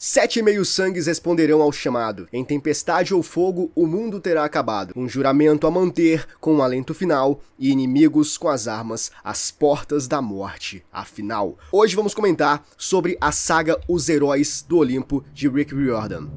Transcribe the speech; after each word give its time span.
Sete 0.00 0.40
meio-sangues 0.40 1.08
responderão 1.08 1.60
ao 1.60 1.72
chamado. 1.72 2.28
Em 2.32 2.44
tempestade 2.44 3.12
ou 3.12 3.20
fogo, 3.20 3.72
o 3.74 3.84
mundo 3.84 4.20
terá 4.20 4.44
acabado. 4.44 4.92
Um 4.94 5.08
juramento 5.08 5.66
a 5.66 5.72
manter, 5.72 6.24
com 6.40 6.54
um 6.54 6.62
alento 6.62 6.94
final, 6.94 7.40
e 7.58 7.72
inimigos 7.72 8.38
com 8.38 8.48
as 8.48 8.68
armas 8.68 9.10
às 9.24 9.50
portas 9.50 10.06
da 10.06 10.22
morte. 10.22 10.84
Afinal, 10.92 11.58
hoje 11.72 11.96
vamos 11.96 12.14
comentar 12.14 12.64
sobre 12.76 13.18
a 13.20 13.32
saga 13.32 13.76
Os 13.88 14.08
Heróis 14.08 14.64
do 14.68 14.78
Olimpo 14.78 15.24
de 15.34 15.48
Rick 15.48 15.74
Riordan. 15.74 16.28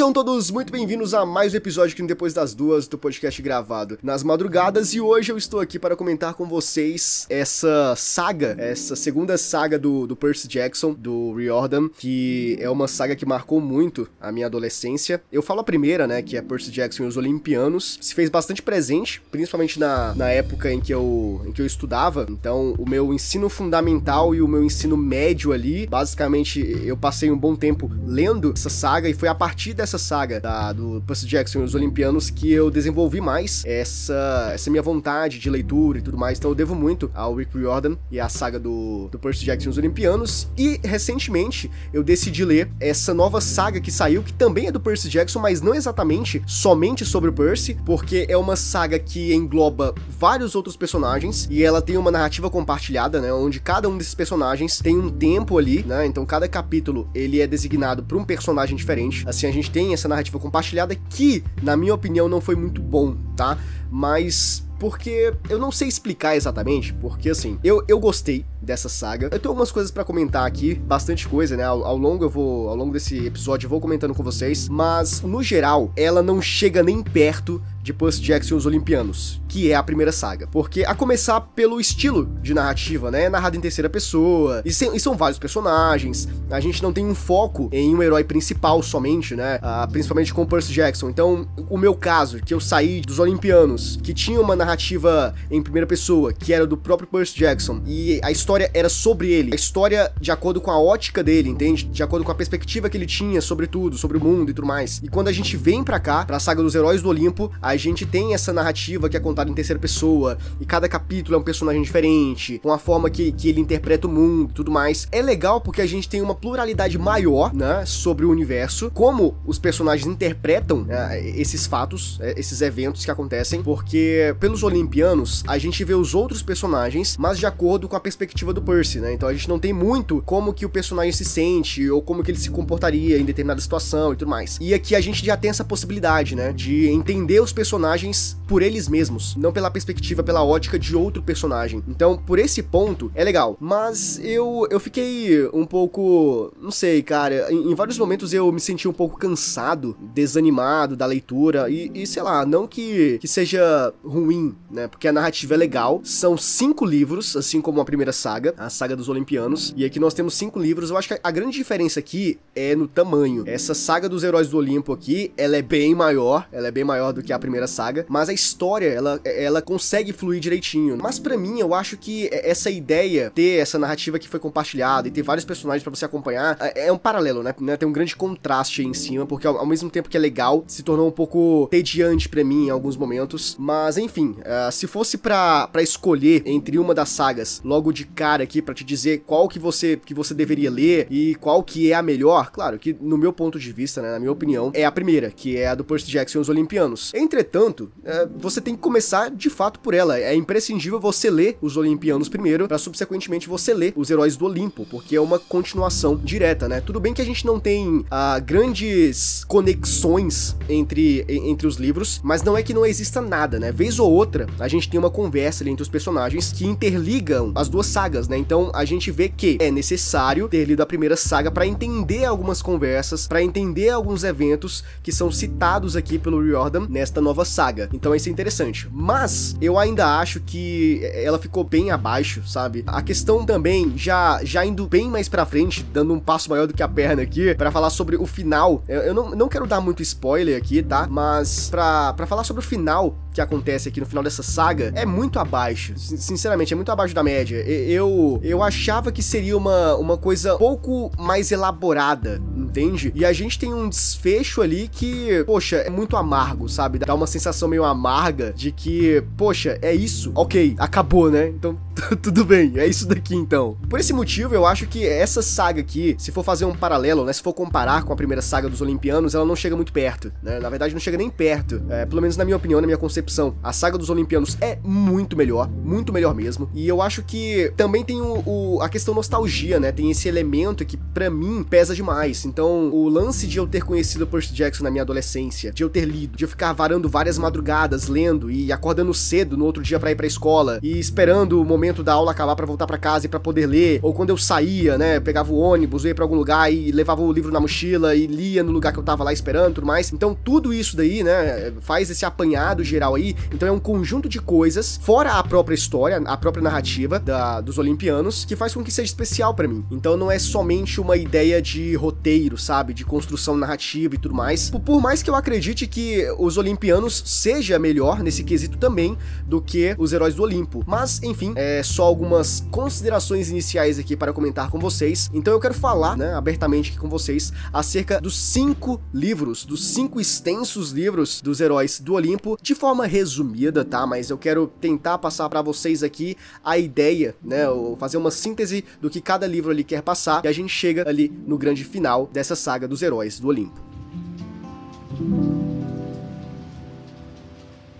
Sejam 0.00 0.14
todos 0.14 0.50
muito 0.50 0.72
bem-vindos 0.72 1.12
a 1.12 1.26
mais 1.26 1.52
um 1.52 1.58
episódio 1.58 1.94
no 2.00 2.08
Depois 2.08 2.32
das 2.32 2.54
Duas 2.54 2.88
do 2.88 2.96
podcast 2.96 3.42
gravado 3.42 3.98
nas 4.02 4.22
madrugadas. 4.22 4.94
E 4.94 5.00
hoje 5.00 5.30
eu 5.30 5.36
estou 5.36 5.60
aqui 5.60 5.78
para 5.78 5.94
comentar 5.94 6.32
com 6.32 6.46
vocês 6.48 7.26
essa 7.28 7.92
saga, 7.98 8.56
essa 8.58 8.96
segunda 8.96 9.36
saga 9.36 9.78
do, 9.78 10.06
do 10.06 10.16
Percy 10.16 10.48
Jackson, 10.48 10.94
do 10.94 11.34
Riordan, 11.34 11.90
que 11.90 12.56
é 12.58 12.70
uma 12.70 12.88
saga 12.88 13.14
que 13.14 13.26
marcou 13.26 13.60
muito 13.60 14.08
a 14.18 14.32
minha 14.32 14.46
adolescência. 14.46 15.22
Eu 15.30 15.42
falo 15.42 15.60
a 15.60 15.64
primeira, 15.64 16.06
né, 16.06 16.22
que 16.22 16.34
é 16.34 16.40
Percy 16.40 16.70
Jackson 16.70 17.04
e 17.04 17.06
os 17.06 17.18
Olimpianos, 17.18 17.98
se 18.00 18.14
fez 18.14 18.30
bastante 18.30 18.62
presente, 18.62 19.20
principalmente 19.30 19.78
na, 19.78 20.14
na 20.14 20.30
época 20.30 20.72
em 20.72 20.80
que, 20.80 20.94
eu, 20.94 21.42
em 21.46 21.52
que 21.52 21.60
eu 21.60 21.66
estudava, 21.66 22.24
então 22.30 22.74
o 22.78 22.88
meu 22.88 23.12
ensino 23.12 23.50
fundamental 23.50 24.34
e 24.34 24.40
o 24.40 24.48
meu 24.48 24.64
ensino 24.64 24.96
médio 24.96 25.52
ali, 25.52 25.86
basicamente 25.86 26.58
eu 26.86 26.96
passei 26.96 27.30
um 27.30 27.36
bom 27.36 27.54
tempo 27.54 27.90
lendo 28.06 28.54
essa 28.56 28.70
saga 28.70 29.06
e 29.06 29.12
foi 29.12 29.28
a 29.28 29.34
partir 29.34 29.74
dessa 29.74 29.89
saga 29.98 30.40
da, 30.40 30.72
do 30.72 31.02
Percy 31.06 31.26
Jackson 31.26 31.60
e 31.60 31.64
os 31.64 31.74
Olimpianos 31.74 32.30
que 32.30 32.50
eu 32.52 32.70
desenvolvi 32.70 33.20
mais 33.20 33.64
essa, 33.66 34.50
essa 34.52 34.70
minha 34.70 34.82
vontade 34.82 35.38
de 35.38 35.50
leitura 35.50 35.98
e 35.98 36.02
tudo 36.02 36.16
mais. 36.16 36.38
Então 36.38 36.50
eu 36.50 36.54
devo 36.54 36.74
muito 36.74 37.10
ao 37.14 37.34
Rick 37.34 37.56
Riordan 37.56 37.96
e 38.10 38.20
à 38.20 38.28
saga 38.28 38.58
do, 38.58 39.08
do 39.10 39.18
Percy 39.18 39.44
Jackson 39.44 39.68
e 39.68 39.70
os 39.70 39.78
Olimpianos. 39.78 40.48
E 40.56 40.80
recentemente 40.84 41.70
eu 41.92 42.02
decidi 42.02 42.44
ler 42.44 42.70
essa 42.78 43.14
nova 43.14 43.40
saga 43.40 43.80
que 43.80 43.90
saiu, 43.90 44.22
que 44.22 44.32
também 44.32 44.68
é 44.68 44.72
do 44.72 44.80
Percy 44.80 45.08
Jackson, 45.08 45.40
mas 45.40 45.60
não 45.60 45.74
exatamente 45.74 46.42
somente 46.46 47.04
sobre 47.04 47.30
o 47.30 47.32
Percy, 47.32 47.76
porque 47.84 48.26
é 48.28 48.36
uma 48.36 48.56
saga 48.56 48.98
que 48.98 49.32
engloba 49.34 49.94
vários 50.08 50.54
outros 50.54 50.76
personagens 50.76 51.48
e 51.50 51.62
ela 51.62 51.82
tem 51.82 51.96
uma 51.96 52.10
narrativa 52.10 52.50
compartilhada, 52.50 53.20
né? 53.20 53.32
Onde 53.32 53.60
cada 53.60 53.88
um 53.88 53.96
desses 53.96 54.14
personagens 54.14 54.78
tem 54.78 54.96
um 54.96 55.08
tempo 55.08 55.58
ali, 55.58 55.82
né? 55.82 56.06
Então 56.06 56.24
cada 56.26 56.48
capítulo 56.48 57.08
ele 57.14 57.40
é 57.40 57.46
designado 57.46 58.02
por 58.02 58.16
um 58.16 58.24
personagem 58.24 58.76
diferente. 58.76 59.24
Assim 59.26 59.46
a 59.46 59.52
gente 59.52 59.70
tem 59.70 59.79
essa 59.92 60.08
narrativa 60.08 60.38
compartilhada 60.38 60.94
que, 60.94 61.42
na 61.62 61.76
minha 61.76 61.94
opinião, 61.94 62.28
não 62.28 62.40
foi 62.40 62.54
muito 62.54 62.80
bom, 62.80 63.16
tá? 63.36 63.58
Mas 63.90 64.64
porque 64.80 65.34
eu 65.50 65.58
não 65.58 65.70
sei 65.70 65.86
explicar 65.86 66.34
exatamente, 66.34 66.94
porque 66.94 67.28
assim, 67.28 67.58
eu, 67.62 67.84
eu 67.86 68.00
gostei 68.00 68.46
dessa 68.62 68.88
saga. 68.88 69.26
Eu 69.26 69.38
tenho 69.38 69.50
algumas 69.50 69.70
coisas 69.70 69.90
para 69.90 70.04
comentar 70.04 70.46
aqui, 70.46 70.74
bastante 70.74 71.28
coisa, 71.28 71.54
né? 71.54 71.64
Ao, 71.64 71.84
ao, 71.84 71.98
longo 71.98 72.24
eu 72.24 72.30
vou, 72.30 72.68
ao 72.70 72.74
longo 72.74 72.92
desse 72.92 73.26
episódio 73.26 73.66
eu 73.66 73.70
vou 73.70 73.80
comentando 73.80 74.14
com 74.14 74.22
vocês, 74.22 74.68
mas 74.70 75.20
no 75.20 75.42
geral, 75.42 75.92
ela 75.94 76.22
não 76.22 76.40
chega 76.40 76.82
nem 76.82 77.02
perto 77.02 77.62
de 77.82 77.92
Percy 77.92 78.20
Jackson 78.20 78.54
e 78.54 78.58
os 78.58 78.66
Olimpianos, 78.66 79.40
que 79.48 79.70
é 79.70 79.74
a 79.74 79.82
primeira 79.82 80.12
saga. 80.12 80.46
Porque 80.46 80.84
a 80.84 80.94
começar 80.94 81.40
pelo 81.40 81.80
estilo 81.80 82.26
de 82.42 82.54
narrativa, 82.54 83.10
né? 83.10 83.28
Narrado 83.28 83.56
em 83.56 83.60
terceira 83.60 83.88
pessoa, 83.88 84.62
e, 84.64 84.72
sem, 84.72 84.94
e, 84.94 85.00
são 85.00 85.16
vários 85.16 85.38
personagens. 85.38 86.28
A 86.50 86.60
gente 86.60 86.82
não 86.82 86.92
tem 86.92 87.04
um 87.04 87.14
foco 87.14 87.68
em 87.72 87.94
um 87.94 88.02
herói 88.02 88.24
principal 88.24 88.82
somente, 88.82 89.34
né? 89.34 89.58
Ah, 89.62 89.88
principalmente 89.90 90.32
com 90.32 90.46
Percy 90.46 90.72
Jackson. 90.72 91.08
Então, 91.08 91.48
o 91.68 91.78
meu 91.78 91.94
caso, 91.94 92.40
que 92.40 92.52
eu 92.52 92.60
saí 92.60 93.00
dos 93.00 93.18
Olimpianos, 93.18 93.98
que 94.02 94.12
tinha 94.12 94.40
uma 94.40 94.54
narrativa 94.54 95.34
em 95.50 95.62
primeira 95.62 95.86
pessoa, 95.86 96.32
que 96.32 96.52
era 96.52 96.66
do 96.66 96.76
próprio 96.76 97.08
Percy 97.08 97.38
Jackson, 97.38 97.82
e 97.86 98.20
a 98.22 98.30
história 98.30 98.70
era 98.74 98.88
sobre 98.88 99.32
ele. 99.32 99.52
A 99.52 99.56
história 99.56 100.12
de 100.20 100.30
acordo 100.30 100.60
com 100.60 100.70
a 100.70 100.78
ótica 100.78 101.22
dele, 101.22 101.48
entende? 101.48 101.84
De 101.84 102.02
acordo 102.02 102.24
com 102.24 102.32
a 102.32 102.34
perspectiva 102.34 102.88
que 102.88 102.96
ele 102.96 103.06
tinha 103.06 103.40
sobre 103.40 103.66
tudo, 103.66 103.96
sobre 103.96 104.16
o 104.16 104.20
mundo 104.20 104.50
e 104.50 104.54
tudo 104.54 104.66
mais. 104.66 105.00
E 105.02 105.08
quando 105.08 105.28
a 105.28 105.32
gente 105.32 105.56
vem 105.56 105.82
para 105.82 105.98
cá, 105.98 106.24
pra 106.24 106.38
saga 106.38 106.62
dos 106.62 106.74
Heróis 106.74 107.02
do 107.02 107.08
Olimpo, 107.08 107.50
a 107.60 107.76
gente 107.80 108.06
tem 108.06 108.34
essa 108.34 108.52
narrativa 108.52 109.08
que 109.08 109.16
é 109.16 109.20
contada 109.20 109.50
em 109.50 109.54
terceira 109.54 109.80
pessoa, 109.80 110.38
e 110.60 110.64
cada 110.64 110.88
capítulo 110.88 111.36
é 111.36 111.38
um 111.38 111.42
personagem 111.42 111.82
diferente, 111.82 112.60
com 112.62 112.72
a 112.72 112.78
forma 112.78 113.10
que, 113.10 113.32
que 113.32 113.48
ele 113.48 113.60
interpreta 113.60 114.06
o 114.06 114.10
mundo 114.10 114.50
e 114.50 114.54
tudo 114.54 114.70
mais. 114.70 115.08
É 115.10 115.22
legal 115.22 115.60
porque 115.60 115.80
a 115.80 115.86
gente 115.86 116.08
tem 116.08 116.22
uma 116.22 116.34
pluralidade 116.34 116.98
maior, 116.98 117.52
né, 117.54 117.84
sobre 117.86 118.24
o 118.24 118.30
universo, 118.30 118.90
como 118.92 119.34
os 119.44 119.58
personagens 119.58 120.06
interpretam 120.06 120.82
né, 120.82 121.20
esses 121.36 121.66
fatos, 121.66 122.18
é, 122.20 122.38
esses 122.38 122.60
eventos 122.60 123.04
que 123.04 123.10
acontecem, 123.10 123.62
porque 123.62 124.34
pelos 124.38 124.62
Olimpianos 124.62 125.42
a 125.46 125.58
gente 125.58 125.82
vê 125.84 125.94
os 125.94 126.14
outros 126.14 126.42
personagens, 126.42 127.16
mas 127.18 127.38
de 127.38 127.46
acordo 127.46 127.88
com 127.88 127.96
a 127.96 128.00
perspectiva 128.00 128.52
do 128.52 128.62
Percy, 128.62 129.00
né? 129.00 129.12
Então 129.12 129.28
a 129.28 129.32
gente 129.32 129.48
não 129.48 129.58
tem 129.58 129.72
muito 129.72 130.22
como 130.26 130.52
que 130.52 130.66
o 130.66 130.68
personagem 130.68 131.12
se 131.12 131.24
sente 131.24 131.88
ou 131.90 132.02
como 132.02 132.22
que 132.22 132.30
ele 132.30 132.38
se 132.38 132.50
comportaria 132.50 133.18
em 133.18 133.24
determinada 133.24 133.60
situação 133.60 134.12
e 134.12 134.16
tudo 134.16 134.28
mais. 134.28 134.58
E 134.60 134.74
aqui 134.74 134.94
a 134.94 135.00
gente 135.00 135.24
já 135.24 135.36
tem 135.36 135.50
essa 135.50 135.64
possibilidade, 135.64 136.34
né, 136.34 136.52
de 136.52 136.88
entender 136.88 137.40
os 137.40 137.52
personagens 137.60 138.38
por 138.48 138.62
eles 138.62 138.88
mesmos, 138.88 139.36
não 139.36 139.52
pela 139.52 139.70
perspectiva, 139.70 140.22
pela 140.22 140.42
ótica 140.42 140.78
de 140.78 140.96
outro 140.96 141.22
personagem. 141.22 141.84
Então, 141.86 142.16
por 142.16 142.38
esse 142.38 142.62
ponto, 142.62 143.12
é 143.14 143.22
legal. 143.22 143.54
Mas 143.60 144.18
eu, 144.24 144.66
eu 144.70 144.80
fiquei 144.80 145.46
um 145.52 145.66
pouco. 145.66 146.50
Não 146.58 146.70
sei, 146.70 147.02
cara. 147.02 147.52
Em, 147.52 147.70
em 147.70 147.74
vários 147.74 147.98
momentos 147.98 148.32
eu 148.32 148.50
me 148.50 148.58
senti 148.58 148.88
um 148.88 148.94
pouco 148.94 149.18
cansado, 149.18 149.94
desanimado 150.14 150.96
da 150.96 151.04
leitura. 151.04 151.68
E, 151.68 151.90
e, 151.94 152.06
sei 152.06 152.22
lá, 152.22 152.46
não 152.46 152.66
que, 152.66 153.18
que 153.18 153.28
seja 153.28 153.92
ruim, 154.02 154.56
né? 154.70 154.88
Porque 154.88 155.06
a 155.06 155.12
narrativa 155.12 155.52
é 155.52 155.58
legal. 155.58 156.00
São 156.02 156.38
cinco 156.38 156.86
livros, 156.86 157.36
assim 157.36 157.60
como 157.60 157.78
a 157.78 157.84
primeira 157.84 158.12
saga, 158.12 158.54
a 158.56 158.70
saga 158.70 158.96
dos 158.96 159.10
Olimpianos. 159.10 159.74
E 159.76 159.84
aqui 159.84 160.00
nós 160.00 160.14
temos 160.14 160.32
cinco 160.32 160.58
livros. 160.58 160.88
Eu 160.88 160.96
acho 160.96 161.08
que 161.08 161.20
a 161.22 161.30
grande 161.30 161.58
diferença 161.58 162.00
aqui 162.00 162.38
é 162.56 162.74
no 162.74 162.88
tamanho. 162.88 163.44
Essa 163.46 163.74
saga 163.74 164.08
dos 164.08 164.24
Heróis 164.24 164.48
do 164.48 164.56
Olimpo 164.56 164.94
aqui, 164.94 165.30
ela 165.36 165.58
é 165.58 165.62
bem 165.62 165.94
maior. 165.94 166.48
Ela 166.50 166.68
é 166.68 166.70
bem 166.70 166.84
maior 166.84 167.12
do 167.12 167.22
que 167.22 167.34
a 167.34 167.38
primeira 167.38 167.49
saga. 167.66 168.06
Mas 168.08 168.28
a 168.28 168.32
história, 168.32 168.88
ela, 168.88 169.20
ela 169.24 169.62
consegue 169.62 170.12
fluir 170.12 170.40
direitinho. 170.40 170.96
Mas 171.00 171.18
para 171.18 171.36
mim, 171.36 171.60
eu 171.60 171.74
acho 171.74 171.96
que 171.96 172.28
essa 172.32 172.70
ideia, 172.70 173.30
ter 173.34 173.58
essa 173.58 173.78
narrativa 173.78 174.18
que 174.18 174.28
foi 174.28 174.40
compartilhada 174.40 175.08
e 175.08 175.10
ter 175.10 175.22
vários 175.22 175.44
personagens 175.44 175.82
para 175.82 175.94
você 175.94 176.04
acompanhar, 176.04 176.56
é, 176.60 176.86
é 176.86 176.92
um 176.92 176.98
paralelo, 176.98 177.42
né? 177.42 177.54
Tem 177.76 177.88
um 177.88 177.92
grande 177.92 178.16
contraste 178.16 178.80
aí 178.80 178.86
em 178.86 178.94
cima, 178.94 179.26
porque 179.26 179.46
ao, 179.46 179.66
mesmo 179.66 179.90
tempo 179.90 180.08
que 180.08 180.16
é 180.16 180.20
legal, 180.20 180.64
se 180.66 180.82
tornou 180.82 181.08
um 181.08 181.12
pouco 181.12 181.68
tediante 181.70 182.28
para 182.28 182.44
mim 182.44 182.66
em 182.66 182.70
alguns 182.70 182.96
momentos. 182.96 183.56
Mas 183.58 183.96
enfim, 183.96 184.36
uh, 184.40 184.72
se 184.72 184.86
fosse 184.86 185.16
para 185.18 185.70
escolher 185.80 186.42
entre 186.46 186.78
uma 186.78 186.94
das 186.94 187.08
sagas 187.08 187.60
logo 187.64 187.92
de 187.92 188.04
cara 188.04 188.42
aqui 188.42 188.60
para 188.60 188.74
te 188.74 188.84
dizer 188.84 189.22
qual 189.26 189.48
que 189.48 189.58
você 189.58 189.98
que 190.04 190.14
você 190.14 190.34
deveria 190.34 190.70
ler 190.70 191.06
e 191.10 191.34
qual 191.36 191.62
que 191.62 191.90
é 191.90 191.94
a 191.94 192.02
melhor, 192.02 192.50
claro 192.50 192.78
que 192.78 192.96
no 193.00 193.16
meu 193.16 193.32
ponto 193.32 193.58
de 193.58 193.72
vista, 193.72 194.02
né, 194.02 194.10
na 194.10 194.18
minha 194.18 194.32
opinião, 194.32 194.70
é 194.74 194.84
a 194.84 194.92
primeira, 194.92 195.30
que 195.30 195.56
é 195.56 195.68
a 195.68 195.74
do 195.74 195.84
Percy 195.84 196.10
Jackson 196.10 196.38
e 196.38 196.40
os 196.40 196.48
Olimpianos. 196.48 197.12
Entretanto, 197.40 197.90
uh, 198.04 198.30
você 198.38 198.60
tem 198.60 198.76
que 198.76 198.82
começar 198.82 199.30
de 199.30 199.48
fato 199.48 199.80
por 199.80 199.94
ela. 199.94 200.18
É 200.18 200.34
imprescindível 200.34 201.00
você 201.00 201.30
ler 201.30 201.56
os 201.62 201.74
Olimpianos 201.74 202.28
primeiro, 202.28 202.68
para 202.68 202.76
subsequentemente 202.76 203.48
você 203.48 203.72
ler 203.72 203.94
os 203.96 204.10
Heróis 204.10 204.36
do 204.36 204.44
Olimpo, 204.44 204.84
porque 204.90 205.16
é 205.16 205.20
uma 205.20 205.38
continuação 205.38 206.16
direta, 206.16 206.68
né? 206.68 206.82
Tudo 206.82 207.00
bem 207.00 207.14
que 207.14 207.22
a 207.22 207.24
gente 207.24 207.46
não 207.46 207.58
tem 207.58 208.00
uh, 208.00 208.04
grandes 208.44 209.42
conexões 209.44 210.54
entre, 210.68 211.24
entre 211.28 211.66
os 211.66 211.76
livros, 211.76 212.20
mas 212.22 212.42
não 212.42 212.58
é 212.58 212.62
que 212.62 212.74
não 212.74 212.84
exista 212.84 213.22
nada, 213.22 213.58
né? 213.58 213.72
Vez 213.72 213.98
ou 213.98 214.12
outra, 214.12 214.46
a 214.58 214.68
gente 214.68 214.90
tem 214.90 215.00
uma 215.00 215.10
conversa 215.10 215.64
ali 215.64 215.70
entre 215.70 215.82
os 215.82 215.88
personagens 215.88 216.52
que 216.52 216.66
interligam 216.66 217.52
as 217.54 217.70
duas 217.70 217.86
sagas, 217.86 218.28
né? 218.28 218.36
Então 218.36 218.70
a 218.74 218.84
gente 218.84 219.10
vê 219.10 219.30
que 219.30 219.56
é 219.60 219.70
necessário 219.70 220.46
ter 220.46 220.66
lido 220.66 220.82
a 220.82 220.86
primeira 220.86 221.16
saga 221.16 221.50
para 221.50 221.66
entender 221.66 222.26
algumas 222.26 222.60
conversas, 222.60 223.26
para 223.26 223.42
entender 223.42 223.88
alguns 223.88 224.24
eventos 224.24 224.84
que 225.02 225.10
são 225.10 225.32
citados 225.32 225.96
aqui 225.96 226.18
pelo 226.18 226.42
Riordan 226.42 226.86
nesta 226.86 227.18
nova 227.20 227.29
saga. 227.44 227.88
Então 227.92 228.14
isso 228.14 228.28
é 228.28 228.32
interessante. 228.32 228.88
Mas 228.92 229.56
eu 229.60 229.78
ainda 229.78 230.18
acho 230.18 230.40
que 230.40 231.00
ela 231.14 231.38
ficou 231.38 231.64
bem 231.64 231.90
abaixo, 231.90 232.42
sabe? 232.46 232.84
A 232.86 233.02
questão 233.02 233.44
também, 233.44 233.92
já, 233.96 234.40
já 234.42 234.64
indo 234.64 234.86
bem 234.86 235.08
mais 235.08 235.28
pra 235.28 235.46
frente, 235.46 235.82
dando 235.82 236.12
um 236.12 236.20
passo 236.20 236.50
maior 236.50 236.66
do 236.66 236.74
que 236.74 236.82
a 236.82 236.88
perna 236.88 237.22
aqui, 237.22 237.54
para 237.54 237.70
falar 237.70 237.90
sobre 237.90 238.16
o 238.16 238.26
final. 238.26 238.82
Eu, 238.88 239.00
eu 239.02 239.14
não, 239.14 239.30
não 239.30 239.48
quero 239.48 239.66
dar 239.66 239.80
muito 239.80 240.02
spoiler 240.02 240.56
aqui, 240.56 240.82
tá? 240.82 241.06
Mas 241.10 241.70
pra 241.70 242.26
falar 242.26 242.44
sobre 242.44 242.62
o 242.62 242.66
final 242.66 243.16
que 243.32 243.40
acontece 243.40 243.88
aqui 243.88 244.00
no 244.00 244.06
final 244.06 244.24
dessa 244.24 244.42
saga, 244.42 244.92
é 244.94 245.06
muito 245.06 245.38
abaixo. 245.38 245.94
Sinceramente, 245.96 246.72
é 246.72 246.76
muito 246.76 246.90
abaixo 246.90 247.14
da 247.14 247.22
média. 247.22 247.56
Eu, 247.58 248.40
eu 248.42 248.62
achava 248.62 249.12
que 249.12 249.22
seria 249.22 249.56
uma, 249.56 249.94
uma 249.96 250.16
coisa 250.16 250.56
pouco 250.56 251.10
mais 251.18 251.52
elaborada, 251.52 252.40
entende? 252.70 253.12
E 253.14 253.24
a 253.24 253.32
gente 253.32 253.58
tem 253.58 253.74
um 253.74 253.88
desfecho 253.88 254.62
ali 254.62 254.88
que, 254.88 255.44
poxa, 255.44 255.76
é 255.76 255.90
muito 255.90 256.16
amargo, 256.16 256.68
sabe? 256.68 256.98
Dá 256.98 257.14
uma 257.14 257.26
sensação 257.26 257.68
meio 257.68 257.84
amarga 257.84 258.52
de 258.52 258.70
que, 258.70 259.22
poxa, 259.36 259.78
é 259.82 259.94
isso. 259.94 260.32
Ok, 260.34 260.76
acabou, 260.78 261.30
né? 261.30 261.48
Então, 261.48 261.76
tudo 262.22 262.44
bem, 262.44 262.72
é 262.76 262.86
isso 262.86 263.06
daqui 263.06 263.34
então. 263.34 263.76
Por 263.88 263.98
esse 263.98 264.12
motivo, 264.12 264.54
eu 264.54 264.64
acho 264.64 264.86
que 264.86 265.06
essa 265.06 265.42
saga 265.42 265.80
aqui, 265.80 266.14
se 266.18 266.32
for 266.32 266.44
fazer 266.44 266.64
um 266.64 266.74
paralelo, 266.74 267.24
né? 267.24 267.32
Se 267.32 267.42
for 267.42 267.52
comparar 267.52 268.04
com 268.04 268.12
a 268.12 268.16
primeira 268.16 268.40
saga 268.40 268.68
dos 268.68 268.80
Olimpianos, 268.80 269.34
ela 269.34 269.44
não 269.44 269.56
chega 269.56 269.76
muito 269.76 269.92
perto, 269.92 270.32
né? 270.42 270.60
Na 270.60 270.70
verdade, 270.70 270.94
não 270.94 271.00
chega 271.00 271.18
nem 271.18 271.28
perto. 271.28 271.82
É, 271.88 272.06
pelo 272.06 272.22
menos 272.22 272.36
na 272.36 272.44
minha 272.44 272.56
opinião, 272.56 272.80
na 272.80 272.86
minha 272.86 272.98
concepção. 272.98 273.54
A 273.62 273.72
saga 273.72 273.98
dos 273.98 274.10
Olimpianos 274.10 274.56
é 274.60 274.78
muito 274.82 275.36
melhor, 275.36 275.68
muito 275.68 276.12
melhor 276.12 276.34
mesmo. 276.34 276.70
E 276.74 276.86
eu 276.86 277.02
acho 277.02 277.22
que 277.22 277.72
também 277.76 278.04
tem 278.04 278.20
o, 278.20 278.42
o 278.46 278.82
a 278.82 278.88
questão 278.88 279.14
nostalgia, 279.14 279.80
né? 279.80 279.90
Tem 279.92 280.10
esse 280.10 280.28
elemento 280.28 280.84
que 280.84 280.96
para 280.96 281.28
mim 281.28 281.64
pesa 281.68 281.94
demais. 281.94 282.44
Então, 282.44 282.59
então, 282.60 282.90
o 282.90 283.08
lance 283.08 283.46
de 283.46 283.56
eu 283.56 283.66
ter 283.66 283.82
conhecido 283.82 284.26
Percy 284.26 284.52
Jackson 284.52 284.84
na 284.84 284.90
minha 284.90 285.00
adolescência, 285.00 285.72
de 285.72 285.82
eu 285.82 285.88
ter 285.88 286.04
lido, 286.04 286.36
de 286.36 286.44
eu 286.44 286.48
ficar 286.48 286.74
varando 286.74 287.08
várias 287.08 287.38
madrugadas 287.38 288.06
lendo 288.06 288.50
e 288.50 288.70
acordando 288.70 289.14
cedo 289.14 289.56
no 289.56 289.64
outro 289.64 289.82
dia 289.82 289.98
para 289.98 290.10
ir 290.10 290.14
pra 290.14 290.26
escola 290.26 290.78
e 290.82 290.98
esperando 290.98 291.58
o 291.58 291.64
momento 291.64 292.02
da 292.02 292.12
aula 292.12 292.32
acabar 292.32 292.54
para 292.54 292.66
voltar 292.66 292.86
para 292.86 292.98
casa 292.98 293.24
e 293.24 293.30
para 293.30 293.40
poder 293.40 293.64
ler, 293.64 293.98
ou 294.02 294.12
quando 294.12 294.28
eu 294.28 294.36
saía, 294.36 294.98
né, 294.98 295.18
pegava 295.18 295.50
o 295.50 295.56
ônibus, 295.58 296.04
ia 296.04 296.14
para 296.14 296.22
algum 296.22 296.36
lugar 296.36 296.70
e 296.70 296.92
levava 296.92 297.22
o 297.22 297.32
livro 297.32 297.50
na 297.50 297.60
mochila 297.60 298.14
e 298.14 298.26
lia 298.26 298.62
no 298.62 298.72
lugar 298.72 298.92
que 298.92 298.98
eu 298.98 299.02
tava 299.02 299.24
lá 299.24 299.32
esperando, 299.32 299.76
tudo 299.76 299.86
mais. 299.86 300.12
Então, 300.12 300.34
tudo 300.34 300.74
isso 300.74 300.98
daí, 300.98 301.22
né, 301.22 301.72
faz 301.80 302.10
esse 302.10 302.26
apanhado 302.26 302.84
geral 302.84 303.14
aí. 303.14 303.34
Então, 303.54 303.66
é 303.66 303.72
um 303.72 303.80
conjunto 303.80 304.28
de 304.28 304.38
coisas 304.38 305.00
fora 305.02 305.32
a 305.32 305.42
própria 305.42 305.74
história, 305.74 306.18
a 306.26 306.36
própria 306.36 306.62
narrativa 306.62 307.18
da, 307.18 307.62
dos 307.62 307.78
Olimpianos, 307.78 308.44
que 308.44 308.54
faz 308.54 308.74
com 308.74 308.84
que 308.84 308.92
seja 308.92 309.06
especial 309.06 309.54
para 309.54 309.66
mim. 309.66 309.82
Então, 309.90 310.14
não 310.14 310.30
é 310.30 310.38
somente 310.38 311.00
uma 311.00 311.16
ideia 311.16 311.62
de 311.62 311.94
roteiro 311.94 312.49
sabe? 312.56 312.94
De 312.94 313.04
construção 313.04 313.56
narrativa 313.56 314.14
e 314.14 314.18
tudo 314.18 314.34
mais. 314.34 314.70
Por 314.70 315.00
mais 315.00 315.22
que 315.22 315.30
eu 315.30 315.34
acredite 315.34 315.86
que 315.86 316.26
os 316.38 316.56
Olimpianos 316.56 317.22
seja 317.26 317.78
melhor 317.78 318.22
nesse 318.22 318.44
quesito 318.44 318.78
também 318.78 319.16
do 319.46 319.60
que 319.60 319.94
os 319.98 320.12
Heróis 320.12 320.34
do 320.34 320.42
Olimpo. 320.42 320.82
Mas, 320.86 321.22
enfim, 321.22 321.52
é 321.56 321.82
só 321.82 322.04
algumas 322.04 322.66
considerações 322.70 323.50
iniciais 323.50 323.98
aqui 323.98 324.16
para 324.16 324.32
comentar 324.32 324.70
com 324.70 324.78
vocês. 324.78 325.30
Então 325.32 325.52
eu 325.52 325.60
quero 325.60 325.74
falar, 325.74 326.16
né, 326.16 326.34
abertamente 326.34 326.90
aqui 326.90 326.98
com 326.98 327.08
vocês 327.08 327.52
acerca 327.72 328.20
dos 328.20 328.36
cinco 328.38 329.00
livros, 329.12 329.64
dos 329.64 329.86
cinco 329.86 330.20
extensos 330.20 330.90
livros 330.90 331.40
dos 331.40 331.60
Heróis 331.60 332.00
do 332.00 332.14
Olimpo, 332.14 332.56
de 332.60 332.74
forma 332.74 333.06
resumida, 333.06 333.84
tá? 333.84 334.06
Mas 334.06 334.30
eu 334.30 334.38
quero 334.38 334.66
tentar 334.80 335.18
passar 335.18 335.48
para 335.48 335.62
vocês 335.62 336.02
aqui 336.02 336.36
a 336.64 336.78
ideia, 336.78 337.34
né, 337.42 337.68
ou 337.68 337.96
fazer 337.96 338.16
uma 338.16 338.30
síntese 338.30 338.84
do 339.00 339.10
que 339.10 339.20
cada 339.20 339.46
livro 339.46 339.70
ali 339.70 339.84
quer 339.84 340.02
passar 340.02 340.44
e 340.44 340.48
a 340.48 340.52
gente 340.52 340.70
chega 340.70 341.08
ali 341.08 341.32
no 341.46 341.58
grande 341.58 341.84
final 341.84 342.28
dessa 342.40 342.56
saga 342.56 342.88
dos 342.88 343.02
heróis 343.02 343.38
do 343.38 343.48
Olimpo. 343.48 343.78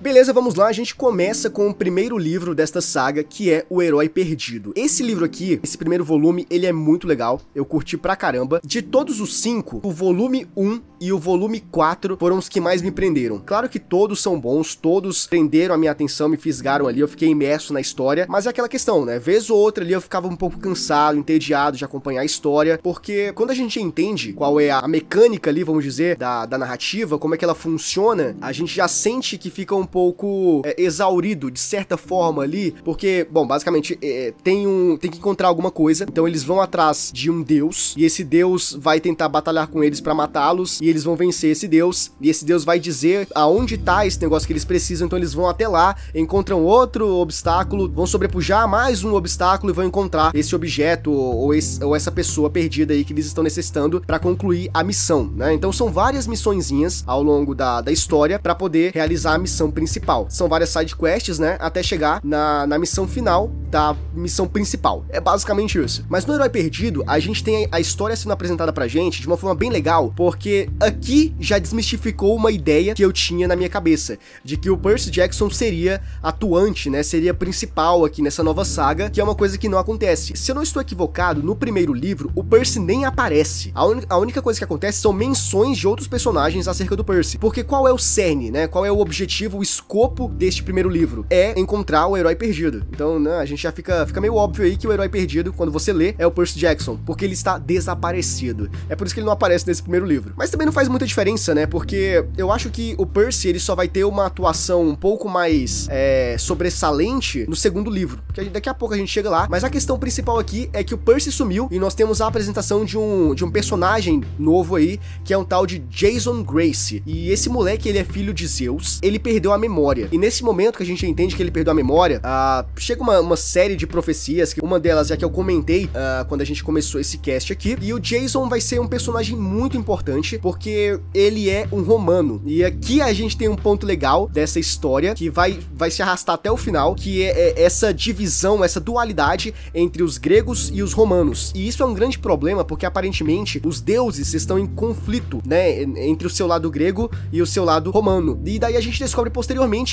Beleza, 0.00 0.32
vamos 0.32 0.54
lá, 0.54 0.66
a 0.66 0.72
gente 0.72 0.94
começa 0.94 1.50
com 1.50 1.68
o 1.68 1.74
primeiro 1.74 2.16
livro 2.16 2.54
desta 2.54 2.80
saga, 2.80 3.22
que 3.22 3.50
é 3.50 3.66
O 3.68 3.82
Herói 3.82 4.08
Perdido. 4.08 4.72
Esse 4.74 5.02
livro 5.02 5.26
aqui, 5.26 5.60
esse 5.62 5.76
primeiro 5.76 6.02
volume, 6.02 6.46
ele 6.48 6.64
é 6.64 6.72
muito 6.72 7.06
legal, 7.06 7.38
eu 7.54 7.66
curti 7.66 7.98
pra 7.98 8.16
caramba. 8.16 8.62
De 8.64 8.80
todos 8.80 9.20
os 9.20 9.38
cinco, 9.42 9.78
o 9.82 9.92
volume 9.92 10.46
1 10.56 10.80
e 11.02 11.12
o 11.12 11.18
volume 11.18 11.60
4 11.60 12.16
foram 12.18 12.38
os 12.38 12.48
que 12.48 12.62
mais 12.62 12.80
me 12.80 12.90
prenderam. 12.90 13.42
Claro 13.44 13.68
que 13.68 13.78
todos 13.78 14.22
são 14.22 14.40
bons, 14.40 14.74
todos 14.74 15.26
prenderam 15.26 15.74
a 15.74 15.78
minha 15.78 15.92
atenção, 15.92 16.30
me 16.30 16.38
fisgaram 16.38 16.86
ali, 16.86 17.00
eu 17.00 17.08
fiquei 17.08 17.28
imerso 17.28 17.74
na 17.74 17.80
história, 17.80 18.24
mas 18.26 18.46
é 18.46 18.50
aquela 18.50 18.70
questão, 18.70 19.04
né? 19.04 19.18
Vez 19.18 19.50
ou 19.50 19.58
outra 19.58 19.84
ali 19.84 19.92
eu 19.92 20.00
ficava 20.00 20.28
um 20.28 20.36
pouco 20.36 20.58
cansado, 20.58 21.18
entediado 21.18 21.76
de 21.76 21.84
acompanhar 21.84 22.22
a 22.22 22.24
história, 22.24 22.80
porque 22.82 23.34
quando 23.34 23.50
a 23.50 23.54
gente 23.54 23.78
entende 23.78 24.32
qual 24.32 24.58
é 24.58 24.70
a 24.70 24.88
mecânica 24.88 25.50
ali, 25.50 25.62
vamos 25.62 25.84
dizer, 25.84 26.16
da, 26.16 26.46
da 26.46 26.56
narrativa, 26.56 27.18
como 27.18 27.34
é 27.34 27.38
que 27.38 27.44
ela 27.44 27.54
funciona, 27.54 28.34
a 28.40 28.50
gente 28.50 28.74
já 28.74 28.88
sente 28.88 29.36
que 29.36 29.50
fica 29.50 29.74
um 29.74 29.89
pouco 29.90 30.62
é, 30.64 30.74
exaurido 30.78 31.50
de 31.50 31.60
certa 31.60 31.96
forma 31.96 32.42
ali, 32.42 32.74
porque, 32.84 33.26
bom, 33.30 33.46
basicamente 33.46 33.98
é, 34.02 34.32
tem 34.42 34.66
um 34.66 34.96
tem 34.96 35.10
que 35.10 35.18
encontrar 35.18 35.48
alguma 35.48 35.70
coisa, 35.70 36.04
então 36.08 36.26
eles 36.26 36.42
vão 36.42 36.60
atrás 36.60 37.10
de 37.12 37.30
um 37.30 37.42
deus 37.42 37.94
e 37.96 38.04
esse 38.04 38.22
deus 38.24 38.76
vai 38.78 39.00
tentar 39.00 39.28
batalhar 39.28 39.68
com 39.68 39.82
eles 39.82 40.00
para 40.00 40.14
matá-los 40.14 40.80
e 40.80 40.88
eles 40.88 41.04
vão 41.04 41.16
vencer 41.16 41.50
esse 41.50 41.66
deus 41.66 42.12
e 42.20 42.28
esse 42.28 42.44
deus 42.44 42.64
vai 42.64 42.78
dizer 42.78 43.28
aonde 43.34 43.76
tá 43.78 44.06
esse 44.06 44.20
negócio 44.20 44.46
que 44.46 44.52
eles 44.52 44.64
precisam, 44.64 45.06
então 45.06 45.18
eles 45.18 45.34
vão 45.34 45.48
até 45.48 45.66
lá, 45.66 45.96
encontram 46.14 46.62
outro 46.62 47.16
obstáculo, 47.16 47.90
vão 47.90 48.06
sobrepujar 48.06 48.68
mais 48.68 49.02
um 49.02 49.14
obstáculo 49.14 49.72
e 49.72 49.74
vão 49.74 49.84
encontrar 49.84 50.30
esse 50.34 50.54
objeto 50.54 51.10
ou, 51.10 51.54
esse, 51.54 51.82
ou 51.82 51.94
essa 51.94 52.10
pessoa 52.10 52.50
perdida 52.50 52.92
aí 52.92 53.04
que 53.04 53.12
eles 53.12 53.26
estão 53.26 53.42
necessitando 53.42 54.02
para 54.06 54.18
concluir 54.18 54.70
a 54.72 54.82
missão, 54.82 55.30
né? 55.34 55.52
Então 55.54 55.72
são 55.72 55.90
várias 55.92 56.26
missõezinhas 56.26 57.02
ao 57.06 57.22
longo 57.22 57.54
da, 57.54 57.80
da 57.80 57.92
história 57.92 58.38
para 58.38 58.54
poder 58.54 58.92
realizar 58.94 59.34
a 59.34 59.38
missão 59.38 59.70
principal. 59.80 60.26
São 60.28 60.46
várias 60.46 60.68
side 60.68 60.94
quests, 60.94 61.38
né? 61.38 61.56
Até 61.58 61.82
chegar 61.82 62.20
na, 62.22 62.66
na 62.66 62.78
missão 62.78 63.08
final 63.08 63.50
da 63.70 63.96
missão 64.12 64.46
principal. 64.46 65.06
É 65.08 65.18
basicamente 65.18 65.82
isso. 65.82 66.04
Mas 66.06 66.26
no 66.26 66.34
Herói 66.34 66.50
Perdido, 66.50 67.02
a 67.06 67.18
gente 67.18 67.42
tem 67.42 67.66
a 67.72 67.80
história 67.80 68.14
sendo 68.14 68.32
apresentada 68.32 68.74
pra 68.74 68.86
gente 68.86 69.22
de 69.22 69.26
uma 69.26 69.38
forma 69.38 69.54
bem 69.54 69.70
legal, 69.70 70.12
porque 70.14 70.68
aqui 70.78 71.34
já 71.40 71.58
desmistificou 71.58 72.36
uma 72.36 72.52
ideia 72.52 72.92
que 72.94 73.02
eu 73.02 73.10
tinha 73.10 73.48
na 73.48 73.56
minha 73.56 73.70
cabeça, 73.70 74.18
de 74.44 74.58
que 74.58 74.68
o 74.68 74.76
Percy 74.76 75.10
Jackson 75.10 75.48
seria 75.48 76.02
atuante, 76.22 76.90
né? 76.90 77.02
Seria 77.02 77.32
principal 77.32 78.04
aqui 78.04 78.20
nessa 78.20 78.42
nova 78.42 78.66
saga, 78.66 79.08
que 79.08 79.18
é 79.18 79.24
uma 79.24 79.34
coisa 79.34 79.56
que 79.56 79.68
não 79.68 79.78
acontece. 79.78 80.36
Se 80.36 80.50
eu 80.50 80.54
não 80.54 80.62
estou 80.62 80.82
equivocado, 80.82 81.42
no 81.42 81.56
primeiro 81.56 81.94
livro, 81.94 82.30
o 82.34 82.44
Percy 82.44 82.78
nem 82.78 83.06
aparece. 83.06 83.70
A, 83.74 83.86
un... 83.86 84.02
a 84.10 84.18
única 84.18 84.42
coisa 84.42 84.60
que 84.60 84.64
acontece 84.64 85.00
são 85.00 85.12
menções 85.12 85.78
de 85.78 85.88
outros 85.88 86.06
personagens 86.06 86.68
acerca 86.68 86.94
do 86.94 87.04
Percy. 87.04 87.38
Porque 87.38 87.64
qual 87.64 87.88
é 87.88 87.92
o 87.92 87.98
cerne, 87.98 88.50
né? 88.50 88.66
Qual 88.66 88.84
é 88.84 88.92
o 88.92 88.98
objetivo, 88.98 89.56
o 89.58 89.62
escopo 89.70 90.28
deste 90.28 90.62
primeiro 90.62 90.88
livro? 90.88 91.24
É 91.30 91.58
encontrar 91.58 92.06
o 92.06 92.16
herói 92.16 92.34
perdido. 92.34 92.84
Então, 92.90 93.18
né, 93.18 93.36
a 93.38 93.44
gente 93.44 93.62
já 93.62 93.72
fica, 93.72 94.06
fica 94.06 94.20
meio 94.20 94.34
óbvio 94.34 94.64
aí 94.64 94.76
que 94.76 94.86
o 94.86 94.92
herói 94.92 95.08
perdido, 95.08 95.52
quando 95.52 95.72
você 95.72 95.92
lê, 95.92 96.14
é 96.18 96.26
o 96.26 96.30
Percy 96.30 96.58
Jackson, 96.58 96.98
porque 97.04 97.24
ele 97.24 97.34
está 97.34 97.58
desaparecido. 97.58 98.70
É 98.88 98.96
por 98.96 99.06
isso 99.06 99.14
que 99.14 99.20
ele 99.20 99.26
não 99.26 99.32
aparece 99.32 99.66
nesse 99.66 99.82
primeiro 99.82 100.06
livro. 100.06 100.34
Mas 100.36 100.50
também 100.50 100.66
não 100.66 100.72
faz 100.72 100.88
muita 100.88 101.06
diferença, 101.06 101.54
né? 101.54 101.66
Porque 101.66 102.24
eu 102.36 102.50
acho 102.50 102.70
que 102.70 102.94
o 102.98 103.06
Percy, 103.06 103.48
ele 103.48 103.60
só 103.60 103.74
vai 103.74 103.88
ter 103.88 104.04
uma 104.04 104.26
atuação 104.26 104.82
um 104.82 104.94
pouco 104.94 105.28
mais 105.28 105.86
é, 105.90 106.36
sobressalente 106.38 107.46
no 107.48 107.56
segundo 107.56 107.90
livro. 107.90 108.22
Que 108.32 108.44
daqui 108.44 108.68
a 108.68 108.74
pouco 108.74 108.94
a 108.94 108.96
gente 108.96 109.10
chega 109.10 109.30
lá. 109.30 109.46
Mas 109.48 109.64
a 109.64 109.70
questão 109.70 109.98
principal 109.98 110.38
aqui 110.38 110.68
é 110.72 110.82
que 110.82 110.94
o 110.94 110.98
Percy 110.98 111.30
sumiu 111.30 111.68
e 111.70 111.78
nós 111.78 111.94
temos 111.94 112.20
a 112.20 112.26
apresentação 112.26 112.84
de 112.84 112.98
um, 112.98 113.34
de 113.34 113.44
um 113.44 113.50
personagem 113.50 114.22
novo 114.38 114.76
aí, 114.76 114.98
que 115.24 115.32
é 115.32 115.38
um 115.38 115.44
tal 115.44 115.66
de 115.66 115.78
Jason 115.78 116.42
Grace. 116.42 117.02
E 117.06 117.30
esse 117.30 117.48
moleque, 117.48 117.88
ele 117.88 117.98
é 117.98 118.04
filho 118.04 118.32
de 118.32 118.46
Zeus. 118.46 118.98
Ele 119.02 119.18
perdeu 119.18 119.52
a 119.52 119.58
memória. 119.60 120.08
E 120.10 120.18
nesse 120.18 120.42
momento 120.42 120.78
que 120.78 120.82
a 120.82 120.86
gente 120.86 121.06
entende 121.06 121.36
que 121.36 121.42
ele 121.42 121.50
perdeu 121.50 121.70
a 121.70 121.74
memória, 121.74 122.20
uh, 122.20 122.66
chega 122.80 123.02
uma, 123.02 123.20
uma, 123.20 123.36
série 123.36 123.76
de 123.76 123.86
profecias, 123.86 124.52
que 124.52 124.60
uma 124.60 124.80
delas 124.80 125.10
é 125.10 125.16
que 125.16 125.24
eu 125.24 125.30
comentei 125.30 125.84
uh, 125.86 126.24
quando 126.28 126.40
a 126.40 126.44
gente 126.44 126.64
começou 126.64 127.00
esse 127.00 127.18
cast 127.18 127.52
aqui. 127.52 127.76
E 127.80 127.92
o 127.92 128.00
Jason 128.00 128.48
vai 128.48 128.60
ser 128.60 128.80
um 128.80 128.88
personagem 128.88 129.36
muito 129.36 129.76
importante, 129.76 130.38
porque 130.38 130.98
ele 131.14 131.48
é 131.48 131.68
um 131.70 131.82
romano. 131.82 132.42
E 132.44 132.64
aqui 132.64 133.00
a 133.00 133.12
gente 133.12 133.36
tem 133.36 133.48
um 133.48 133.56
ponto 133.56 133.86
legal 133.86 134.28
dessa 134.28 134.58
história, 134.58 135.14
que 135.14 135.30
vai, 135.30 135.58
vai 135.74 135.90
se 135.90 136.02
arrastar 136.02 136.34
até 136.34 136.50
o 136.50 136.56
final, 136.56 136.94
que 136.94 137.22
é, 137.22 137.50
é 137.50 137.62
essa 137.62 137.92
divisão, 137.92 138.64
essa 138.64 138.80
dualidade 138.80 139.54
entre 139.74 140.02
os 140.02 140.18
gregos 140.18 140.70
e 140.72 140.82
os 140.82 140.92
romanos. 140.92 141.52
E 141.54 141.68
isso 141.68 141.82
é 141.82 141.86
um 141.86 141.94
grande 141.94 142.18
problema, 142.18 142.64
porque 142.64 142.86
aparentemente 142.86 143.60
os 143.64 143.80
deuses 143.80 144.34
estão 144.34 144.58
em 144.58 144.66
conflito, 144.66 145.40
né, 145.44 145.82
entre 145.82 146.26
o 146.26 146.30
seu 146.30 146.46
lado 146.46 146.70
grego 146.70 147.10
e 147.32 147.42
o 147.42 147.46
seu 147.46 147.64
lado 147.64 147.90
romano. 147.90 148.40
E 148.44 148.58
daí 148.58 148.76
a 148.76 148.80
gente 148.80 148.98
descobre 148.98 149.30
posteriormente 149.30 149.49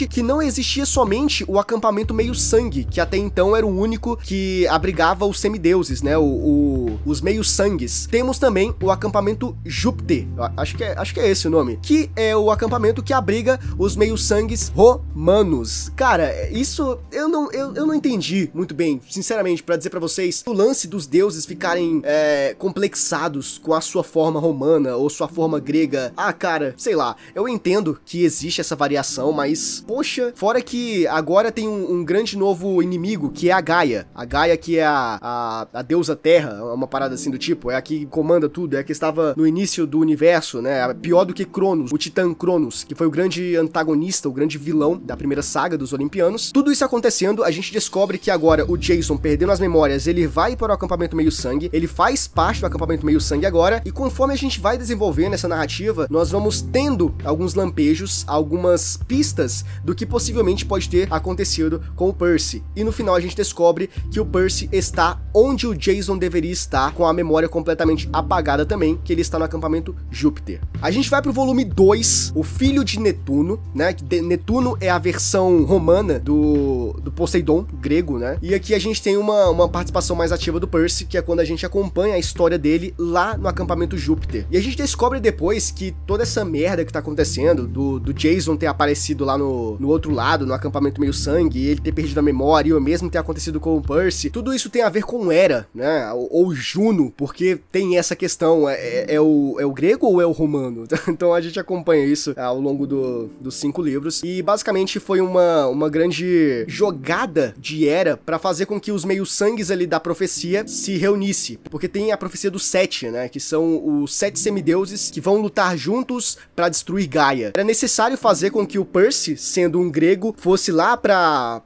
que 0.08 0.22
não 0.22 0.42
existia 0.42 0.86
somente 0.86 1.46
o 1.48 1.60
acampamento 1.60 2.14
meio-sangue, 2.14 2.84
que 2.84 3.00
até 3.00 3.18
então 3.18 3.56
era 3.56 3.66
o 3.66 3.80
único 3.80 4.18
que 4.18 4.68
abrigava 4.68 5.26
os 5.26 5.40
semideuses, 5.40 6.02
né, 6.02 6.18
o, 6.18 6.24
o 6.24 7.00
os 7.06 7.22
meio-sangues. 7.22 8.08
Temos 8.10 8.38
também 8.38 8.76
o 8.82 8.92
acampamento 8.92 9.58
Júpiter. 9.66 10.28
Acho 10.56 10.76
que 10.76 10.84
é, 10.84 10.98
acho 10.98 11.14
que 11.14 11.20
é 11.20 11.30
esse 11.30 11.48
o 11.48 11.50
nome. 11.50 11.80
Que 11.82 12.10
é 12.16 12.36
o 12.36 12.52
acampamento 12.52 13.02
que 13.02 13.14
abriga 13.14 13.60
os 13.78 13.96
meio-sangues 13.96 14.70
romanos. 14.70 15.92
Cara, 15.96 16.50
isso 16.50 16.98
eu 17.12 17.28
não, 17.28 17.52
eu, 17.52 17.74
eu 17.76 17.86
não 17.86 17.94
entendi 17.94 18.50
muito 18.54 18.74
bem, 18.74 19.02
sinceramente, 19.10 19.64
para 19.64 19.78
dizer 19.78 19.90
para 19.90 20.00
vocês, 20.00 20.44
o 20.46 20.54
lance 20.54 20.88
dos 20.88 21.08
deuses 21.08 21.46
ficarem 21.46 22.02
é, 22.04 22.56
complexados 22.58 23.58
com 23.58 23.74
a 23.74 23.82
sua 23.82 24.04
forma 24.04 24.40
romana 24.40 24.96
ou 24.96 25.10
sua 25.10 25.28
forma 25.28 25.60
grega. 25.60 26.12
Ah, 26.16 26.34
cara, 26.34 26.74
sei 26.78 26.96
lá, 26.96 27.16
eu 27.34 27.48
entendo 27.48 28.00
que 28.06 28.24
existe 28.24 28.62
essa 28.62 28.76
variação, 28.76 29.32
mas, 29.32 29.47
poxa, 29.86 30.34
fora 30.36 30.62
que 30.62 31.08
agora 31.08 31.52
tem 31.52 31.68
um, 31.68 31.94
um 31.94 32.06
grande 32.06 32.38
novo 32.38 32.82
inimigo, 32.82 33.30
que 33.30 33.50
é 33.50 33.54
a 33.54 33.62
Gaia. 33.62 34.08
A 34.14 34.26
Gaia 34.26 34.58
que 34.58 34.78
é 34.78 34.86
a, 34.86 35.20
a, 35.22 35.68
a 35.74 35.82
deusa 35.82 36.16
terra, 36.16 36.64
uma 36.74 36.88
parada 36.88 37.16
assim 37.16 37.32
do 37.32 37.38
tipo, 37.38 37.72
é 37.72 37.76
a 37.76 37.82
que 37.82 38.06
comanda 38.08 38.50
tudo, 38.50 38.76
é 38.76 38.80
a 38.80 38.84
que 38.84 38.92
estava 38.92 39.34
no 39.38 39.46
início 39.46 39.86
do 39.86 40.00
universo, 40.00 40.62
né? 40.62 40.94
Pior 40.96 41.26
do 41.26 41.34
que 41.34 41.46
Cronos, 41.46 41.92
o 41.92 41.98
Titã 41.98 42.34
Cronos, 42.34 42.84
que 42.84 42.96
foi 42.96 43.08
o 43.08 43.12
grande 43.12 43.56
antagonista, 43.56 44.30
o 44.30 44.32
grande 44.32 44.58
vilão 44.58 44.98
da 44.98 45.16
primeira 45.16 45.42
saga 45.42 45.78
dos 45.78 45.94
Olimpianos. 45.94 46.52
Tudo 46.52 46.72
isso 46.72 46.84
acontecendo, 46.84 47.44
a 47.44 47.52
gente 47.52 47.72
descobre 47.72 48.18
que 48.18 48.32
agora 48.32 48.66
o 48.70 48.78
Jason, 48.78 49.18
perdendo 49.18 49.52
as 49.52 49.60
memórias, 49.60 50.08
ele 50.08 50.28
vai 50.28 50.56
para 50.56 50.72
o 50.72 50.76
acampamento 50.76 51.16
meio-sangue, 51.16 51.70
ele 51.72 51.88
faz 51.88 52.28
parte 52.28 52.62
do 52.62 52.66
acampamento 52.68 53.06
meio-sangue 53.06 53.46
agora, 53.46 53.82
e 53.86 53.92
conforme 53.92 54.34
a 54.34 54.38
gente 54.38 54.60
vai 54.60 54.78
desenvolvendo 54.78 55.34
essa 55.34 55.48
narrativa, 55.48 56.08
nós 56.10 56.32
vamos 56.32 56.62
tendo 56.62 57.14
alguns 57.24 57.54
lampejos, 57.54 58.24
algumas 58.28 58.98
pistas 59.08 59.37
do 59.84 59.94
que 59.94 60.06
possivelmente 60.06 60.66
pode 60.66 60.90
ter 60.90 61.08
acontecido 61.12 61.82
com 61.96 62.10
o 62.10 62.14
Percy. 62.14 62.64
E 62.76 62.84
no 62.84 62.92
final 62.92 63.16
a 63.16 63.20
gente 63.20 63.36
descobre 63.36 63.90
que 64.12 64.20
o 64.20 64.26
Percy 64.26 64.70
está 64.72 65.20
onde 65.34 65.68
o 65.68 65.76
Jason 65.76 66.18
deveria 66.18 66.52
estar, 66.52 66.94
com 66.94 67.06
a 67.06 67.14
memória 67.14 67.48
completamente 67.48 68.10
apagada 68.12 68.66
também, 68.66 69.00
que 69.04 69.14
ele 69.14 69.22
está 69.22 69.38
no 69.38 69.46
acampamento 69.46 69.96
Júpiter. 70.10 70.62
A 70.82 70.90
gente 70.90 71.10
vai 71.10 71.22
pro 71.22 71.32
volume 71.32 71.64
2, 71.64 72.34
o 72.36 72.44
filho 72.44 72.84
de 72.84 73.00
Netuno, 73.00 73.60
né? 73.74 73.96
Netuno 74.24 74.78
é 74.80 74.90
a 74.90 74.98
versão 74.98 75.64
romana 75.64 76.20
do, 76.20 76.94
do 77.02 77.12
Poseidon, 77.12 77.66
grego, 77.80 78.18
né? 78.18 78.38
E 78.42 78.54
aqui 78.54 78.74
a 78.74 78.80
gente 78.80 79.02
tem 79.02 79.18
uma, 79.18 79.50
uma 79.50 79.70
participação 79.70 80.16
mais 80.16 80.32
ativa 80.32 80.60
do 80.60 80.68
Percy, 80.68 81.06
que 81.06 81.18
é 81.18 81.22
quando 81.22 81.40
a 81.40 81.46
gente 81.46 81.66
acompanha 81.66 82.16
a 82.16 82.20
história 82.20 82.58
dele 82.58 82.94
lá 82.98 83.38
no 83.38 83.48
acampamento 83.48 83.98
Júpiter. 83.98 84.46
E 84.50 84.58
a 84.58 84.62
gente 84.62 84.78
descobre 84.78 85.20
depois 85.20 85.72
que 85.72 85.96
toda 86.06 86.24
essa 86.24 86.44
merda 86.44 86.84
que 86.84 86.92
tá 86.92 87.00
acontecendo, 87.00 87.68
do, 87.68 88.00
do 88.00 88.14
Jason 88.14 88.56
ter 88.56 88.68
aparecido 88.68 89.17
lá 89.26 89.38
no, 89.38 89.78
no 89.80 89.88
outro 89.88 90.12
lado, 90.12 90.46
no 90.46 90.54
acampamento 90.54 91.00
meio 91.00 91.14
sangue, 91.14 91.68
ele 91.68 91.82
ter 91.82 91.92
perdido 91.92 92.20
a 92.20 92.24
memória, 92.24 92.70
e 92.70 92.74
o 92.74 92.82
mesmo 92.82 93.10
ter 93.10 93.18
acontecido 93.18 93.60
com 93.60 93.78
o 93.78 93.82
Percy, 93.82 94.30
tudo 94.30 94.54
isso 94.54 94.70
tem 94.70 94.82
a 94.82 94.90
ver 94.90 95.04
com 95.04 95.32
Hera, 95.32 95.68
né? 95.74 96.12
Ou, 96.14 96.30
ou 96.32 96.56
Juno, 96.56 97.12
porque 97.16 97.60
tem 97.72 97.98
essa 97.98 98.16
questão, 98.16 98.68
é, 98.68 98.76
é, 98.76 99.16
é, 99.16 99.22
o, 99.22 99.58
é 99.60 99.66
o 99.66 99.72
grego 99.72 100.08
ou 100.08 100.22
é 100.22 100.26
o 100.26 100.32
romano? 100.32 100.86
então 101.08 101.34
a 101.34 101.42
gente 101.42 101.60
acompanha 101.60 102.06
isso 102.06 102.34
ao 102.38 102.60
longo 102.60 102.86
do, 102.86 103.30
dos 103.40 103.56
cinco 103.56 103.82
livros. 103.82 104.22
E 104.24 104.42
basicamente 104.42 105.00
foi 105.00 105.22
uma, 105.22 105.68
uma 105.68 105.90
grande 105.90 106.66
jogada 106.68 107.54
de 107.58 107.88
Hera 107.88 108.18
para 108.18 108.40
fazer 108.40 108.66
com 108.66 108.80
que 108.80 108.92
os 108.92 109.06
meio-sangues 109.06 109.72
ali 109.72 109.86
da 109.86 110.00
profecia 110.00 110.68
se 110.68 110.98
reunisse. 110.98 111.60
Porque 111.70 111.88
tem 111.88 112.12
a 112.12 112.18
profecia 112.18 112.52
dos 112.52 112.66
sete, 112.66 113.10
né? 113.10 113.30
Que 113.30 113.40
são 113.40 114.02
os 114.02 114.14
sete 114.14 114.40
semideuses 114.40 115.10
que 115.10 115.22
vão 115.22 115.38
lutar 115.38 115.78
juntos 115.78 116.38
para 116.56 116.70
destruir 116.70 117.08
Gaia. 117.08 117.52
Era 117.54 117.64
necessário 117.64 118.18
fazer 118.18 118.52
com 118.52 118.66
que 118.66 118.80
o 118.80 118.86
Percy, 118.86 119.07
sendo 119.16 119.80
um 119.80 119.90
grego, 119.90 120.36
fosse 120.38 120.72
lá 120.72 120.98
para 120.98 121.62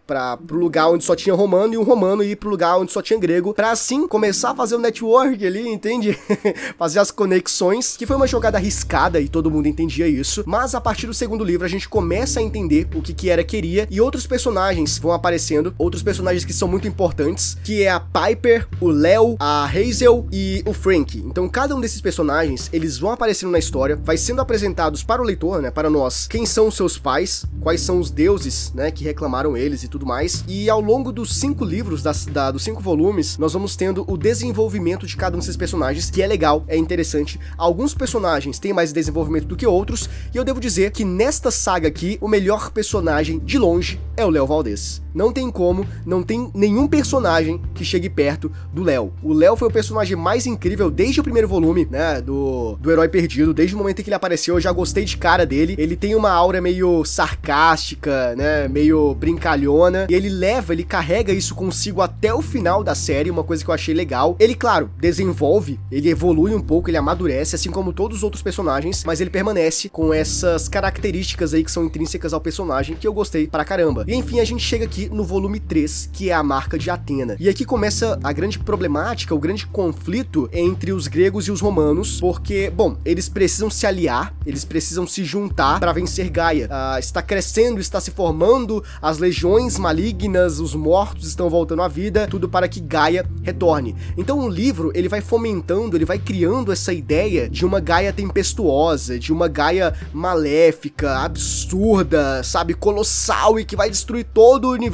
pro 0.46 0.58
lugar 0.58 0.90
onde 0.90 1.04
só 1.04 1.16
tinha 1.16 1.36
romano 1.36 1.74
e 1.74 1.78
um 1.78 1.84
romano 1.84 2.24
ir 2.24 2.36
pro 2.36 2.50
lugar 2.50 2.78
onde 2.78 2.92
só 2.92 3.02
tinha 3.02 3.20
grego, 3.20 3.54
para 3.54 3.72
assim 3.72 4.08
começar 4.08 4.52
a 4.52 4.56
fazer 4.56 4.76
o 4.76 4.78
um 4.78 4.82
network 4.82 5.46
ali, 5.46 5.68
entende? 5.68 6.18
fazer 6.78 7.00
as 7.00 7.12
conexões, 7.12 7.96
que 7.98 8.06
foi 8.06 8.16
uma 8.16 8.28
jogada 8.28 8.58
arriscada 8.58 9.20
e 9.20 9.28
todo 9.28 9.52
mundo 9.52 9.68
entendia 9.68 10.08
isso, 10.08 10.44
mas 10.46 10.76
a 10.76 10.82
partir 10.82 11.08
do 11.08 11.14
segundo 11.14 11.44
livro 11.44 11.66
a 11.66 11.70
gente 11.70 11.88
começa 11.88 12.40
a 12.40 12.44
entender 12.44 12.88
o 12.96 13.02
que 13.02 13.14
que 13.14 13.30
era 13.30 13.44
queria 13.44 13.88
e 13.90 14.02
outros 14.02 14.28
personagens 14.28 14.98
vão 14.98 15.12
aparecendo, 15.12 15.74
outros 15.78 16.04
personagens 16.04 16.46
que 16.46 16.54
são 16.54 16.68
muito 16.68 16.88
importantes, 16.88 17.58
que 17.64 17.84
é 17.84 17.90
a 17.90 18.00
Piper, 18.00 18.68
o 18.80 18.90
Léo, 18.90 19.36
a 19.40 19.66
Hazel 19.66 20.28
e 20.32 20.64
o 20.66 20.74
Frank. 20.74 21.18
Então 21.18 21.48
cada 21.48 21.76
um 21.76 21.82
desses 21.82 22.02
personagens, 22.02 22.70
eles 22.74 22.98
vão 22.98 23.12
aparecendo 23.12 23.52
na 23.52 23.60
história, 23.60 23.96
vai 23.96 24.18
sendo 24.18 24.42
apresentados 24.42 25.04
para 25.04 25.22
o 25.22 25.26
leitor, 25.26 25.62
né, 25.62 25.72
para 25.72 25.90
nós, 25.90 26.28
quem 26.28 26.46
são 26.46 26.72
seus 26.72 26.98
pais, 26.98 27.31
quais 27.60 27.82
são 27.82 28.00
os 28.00 28.10
deuses, 28.10 28.72
né, 28.74 28.92
que 28.92 29.04
reclamaram 29.04 29.56
eles 29.56 29.84
e 29.84 29.88
tudo 29.88 30.06
mais. 30.06 30.44
E 30.48 30.70
ao 30.70 30.82
longo 30.82 31.12
dos 31.12 31.36
cinco 31.36 31.64
livros, 31.64 32.02
das, 32.02 32.26
da, 32.26 32.52
dos 32.52 32.64
cinco 32.64 32.82
volumes, 32.82 33.38
nós 33.38 33.54
vamos 33.54 33.76
tendo 33.76 34.04
o 34.08 34.18
desenvolvimento 34.18 35.06
de 35.06 35.16
cada 35.16 35.36
um 35.36 35.40
desses 35.40 35.58
personagens, 35.58 36.10
que 36.10 36.22
é 36.22 36.28
legal, 36.28 36.64
é 36.68 36.78
interessante. 36.78 37.40
Alguns 37.58 37.94
personagens 37.94 38.60
têm 38.60 38.74
mais 38.74 38.92
desenvolvimento 38.92 39.46
do 39.46 39.56
que 39.56 39.68
outros, 39.68 40.10
e 40.34 40.38
eu 40.38 40.44
devo 40.44 40.60
dizer 40.60 40.92
que 40.92 41.06
nesta 41.06 41.52
saga 41.52 41.88
aqui, 41.88 42.18
o 42.22 42.28
melhor 42.28 42.72
personagem, 42.72 43.40
de 43.40 43.58
longe, 43.58 44.00
é 44.18 44.26
o 44.26 44.30
Léo 44.30 44.48
Valdez. 44.48 45.02
Não 45.14 45.32
tem 45.32 45.50
como, 45.50 45.86
não 46.06 46.24
tem 46.24 46.50
nenhum 46.54 46.88
personagem 46.88 47.62
que 47.74 47.84
chegue 47.84 48.10
perto 48.10 48.52
do 48.74 48.84
Léo. 48.84 49.12
O 49.22 49.34
Léo 49.34 49.56
foi 49.56 49.68
o 49.68 49.72
personagem 49.72 50.16
mais 50.16 50.46
incrível 50.46 50.90
desde 50.90 51.20
o 51.20 51.24
primeiro 51.24 51.48
volume, 51.48 51.88
né, 51.90 52.22
do, 52.22 52.78
do 52.80 52.92
Herói 52.92 53.08
Perdido, 53.08 53.54
desde 53.54 53.76
o 53.76 53.78
momento 53.78 54.00
em 54.00 54.04
que 54.04 54.10
ele 54.10 54.16
apareceu, 54.16 54.56
eu 54.56 54.62
já 54.62 54.72
gostei 54.72 55.06
de 55.06 55.18
cara 55.18 55.46
dele. 55.46 55.76
Ele 55.78 55.96
tem 55.96 56.16
uma 56.16 56.32
aura 56.32 56.62
meio 56.62 57.04
sarcástica, 57.04 58.36
né, 58.36 58.68
meio 58.68 59.14
brincalhona, 59.16 60.08
e 60.10 60.14
ele 60.14 60.30
leva, 60.30 60.74
ele 60.74 60.84
carrega 60.84 61.34
isso 61.34 61.56
consigo 61.56 62.02
até 62.02 62.34
o 62.34 62.42
final 62.42 62.84
da 62.84 62.96
série, 62.96 63.30
uma 63.30 63.44
coisa 63.44 63.64
que 63.64 63.70
eu 63.70 63.74
achei 63.74 63.94
legal. 63.94 64.36
Ele, 64.40 64.56
claro, 64.56 64.90
desenvolve, 65.00 65.80
ele 65.92 66.10
evolui 66.10 66.54
um 66.54 66.62
pouco, 66.62 66.90
ele 66.90 66.98
amadurece, 66.98 67.56
assim 67.56 67.70
como 67.70 67.94
todos 67.94 68.18
os 68.18 68.24
outros 68.24 68.42
personagens, 68.42 69.04
mas 69.06 69.22
ele 69.22 69.30
permanece 69.30 69.90
com 69.90 70.14
essas 70.14 70.68
características 70.68 71.54
aí 71.54 71.64
que 71.64 71.72
são 71.72 71.84
intrínsecas 71.84 72.34
ao 72.34 72.42
personagem 72.42 72.96
que 72.96 73.08
eu 73.08 73.14
gostei 73.14 73.48
pra 73.48 73.66
caramba. 73.66 74.06
E 74.08 74.16
enfim, 74.16 74.40
a 74.40 74.46
gente 74.46 74.64
chega 74.64 74.86
aqui 74.86 75.01
no 75.10 75.24
volume 75.24 75.60
3, 75.60 76.10
que 76.12 76.30
é 76.30 76.34
a 76.34 76.44
marca 76.44 76.78
de 76.78 76.90
Atena. 76.90 77.36
E 77.40 77.50
aqui 77.50 77.66
começa 77.66 78.20
a 78.24 78.32
grande 78.32 78.60
problemática, 78.60 79.34
o 79.34 79.40
grande 79.40 79.66
conflito 79.66 80.50
entre 80.54 80.92
os 80.92 81.08
gregos 81.08 81.48
e 81.48 81.52
os 81.52 81.62
romanos, 81.62 82.20
porque, 82.20 82.70
bom, 82.70 82.98
eles 83.04 83.30
precisam 83.30 83.70
se 83.70 83.86
aliar, 83.86 84.34
eles 84.46 84.66
precisam 84.66 85.08
se 85.08 85.24
juntar 85.24 85.80
para 85.80 85.92
vencer 85.92 86.30
Gaia. 86.30 86.70
Uh, 86.70 87.00
está 87.00 87.22
crescendo, 87.22 87.80
está 87.80 88.00
se 88.00 88.12
formando, 88.12 88.84
as 89.02 89.18
legiões 89.18 89.78
malignas, 89.78 90.60
os 90.60 90.76
mortos 90.76 91.28
estão 91.28 91.50
voltando 91.50 91.82
à 91.82 91.88
vida, 91.88 92.28
tudo 92.28 92.48
para 92.48 92.68
que 92.68 92.80
Gaia 92.80 93.26
retorne. 93.44 93.96
Então 94.18 94.40
o 94.40 94.50
livro, 94.50 94.92
ele 94.94 95.08
vai 95.08 95.22
fomentando, 95.22 95.98
ele 95.98 96.06
vai 96.06 96.20
criando 96.20 96.72
essa 96.72 96.94
ideia 96.94 97.50
de 97.50 97.66
uma 97.66 97.80
Gaia 97.80 98.14
tempestuosa, 98.14 99.18
de 99.18 99.34
uma 99.34 99.48
Gaia 99.48 99.94
maléfica, 100.14 101.20
absurda, 101.20 102.44
sabe, 102.44 102.74
colossal 102.74 103.60
e 103.60 103.66
que 103.66 103.76
vai 103.76 103.90
destruir 103.90 104.26
todo 104.26 104.66
o 104.66 104.72
universo 104.72 104.91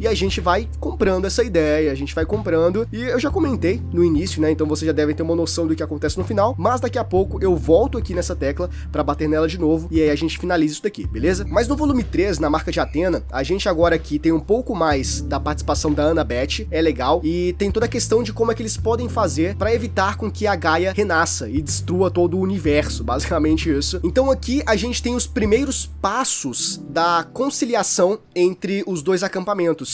e 0.00 0.06
a 0.06 0.14
gente 0.14 0.40
vai 0.40 0.68
comprando 0.80 1.24
essa 1.26 1.42
ideia, 1.42 1.90
a 1.90 1.94
gente 1.94 2.14
vai 2.14 2.24
comprando. 2.24 2.86
E 2.92 3.02
eu 3.02 3.18
já 3.18 3.30
comentei 3.30 3.82
no 3.92 4.04
início, 4.04 4.40
né? 4.40 4.50
Então 4.50 4.66
você 4.66 4.86
já 4.86 4.92
deve 4.92 5.14
ter 5.14 5.22
uma 5.22 5.34
noção 5.34 5.66
do 5.66 5.74
que 5.74 5.82
acontece 5.82 6.18
no 6.18 6.24
final, 6.24 6.54
mas 6.58 6.80
daqui 6.80 6.98
a 6.98 7.04
pouco 7.04 7.42
eu 7.42 7.56
volto 7.56 7.98
aqui 7.98 8.14
nessa 8.14 8.34
tecla 8.34 8.70
para 8.90 9.02
bater 9.02 9.28
nela 9.28 9.48
de 9.48 9.58
novo 9.58 9.88
e 9.90 10.00
aí 10.00 10.10
a 10.10 10.16
gente 10.16 10.38
finaliza 10.38 10.74
isso 10.74 10.82
daqui, 10.82 11.06
beleza? 11.06 11.44
Mas 11.48 11.68
no 11.68 11.76
volume 11.76 12.04
3, 12.04 12.38
na 12.38 12.50
marca 12.50 12.70
de 12.70 12.80
Atena, 12.80 13.24
a 13.30 13.42
gente 13.42 13.68
agora 13.68 13.94
aqui 13.94 14.18
tem 14.18 14.32
um 14.32 14.40
pouco 14.40 14.74
mais 14.74 15.20
da 15.20 15.40
participação 15.40 15.92
da 15.92 16.04
Annabeth, 16.04 16.66
é 16.70 16.80
legal, 16.80 17.20
e 17.24 17.54
tem 17.58 17.70
toda 17.70 17.86
a 17.86 17.88
questão 17.88 18.22
de 18.22 18.32
como 18.32 18.52
é 18.52 18.54
que 18.54 18.62
eles 18.62 18.76
podem 18.76 19.08
fazer 19.08 19.56
para 19.56 19.74
evitar 19.74 20.16
com 20.16 20.30
que 20.30 20.46
a 20.46 20.54
Gaia 20.54 20.92
renasça 20.92 21.48
e 21.48 21.60
destrua 21.62 22.10
todo 22.10 22.36
o 22.36 22.40
universo, 22.40 23.04
basicamente 23.04 23.70
isso. 23.70 24.00
Então 24.02 24.30
aqui 24.30 24.62
a 24.66 24.76
gente 24.76 25.02
tem 25.02 25.14
os 25.14 25.26
primeiros 25.26 25.86
passos 26.00 26.80
da 26.90 27.26
conciliação 27.32 28.18
entre 28.34 28.82
os 28.86 29.02
dois 29.02 29.22
acampamentos. 29.22 29.37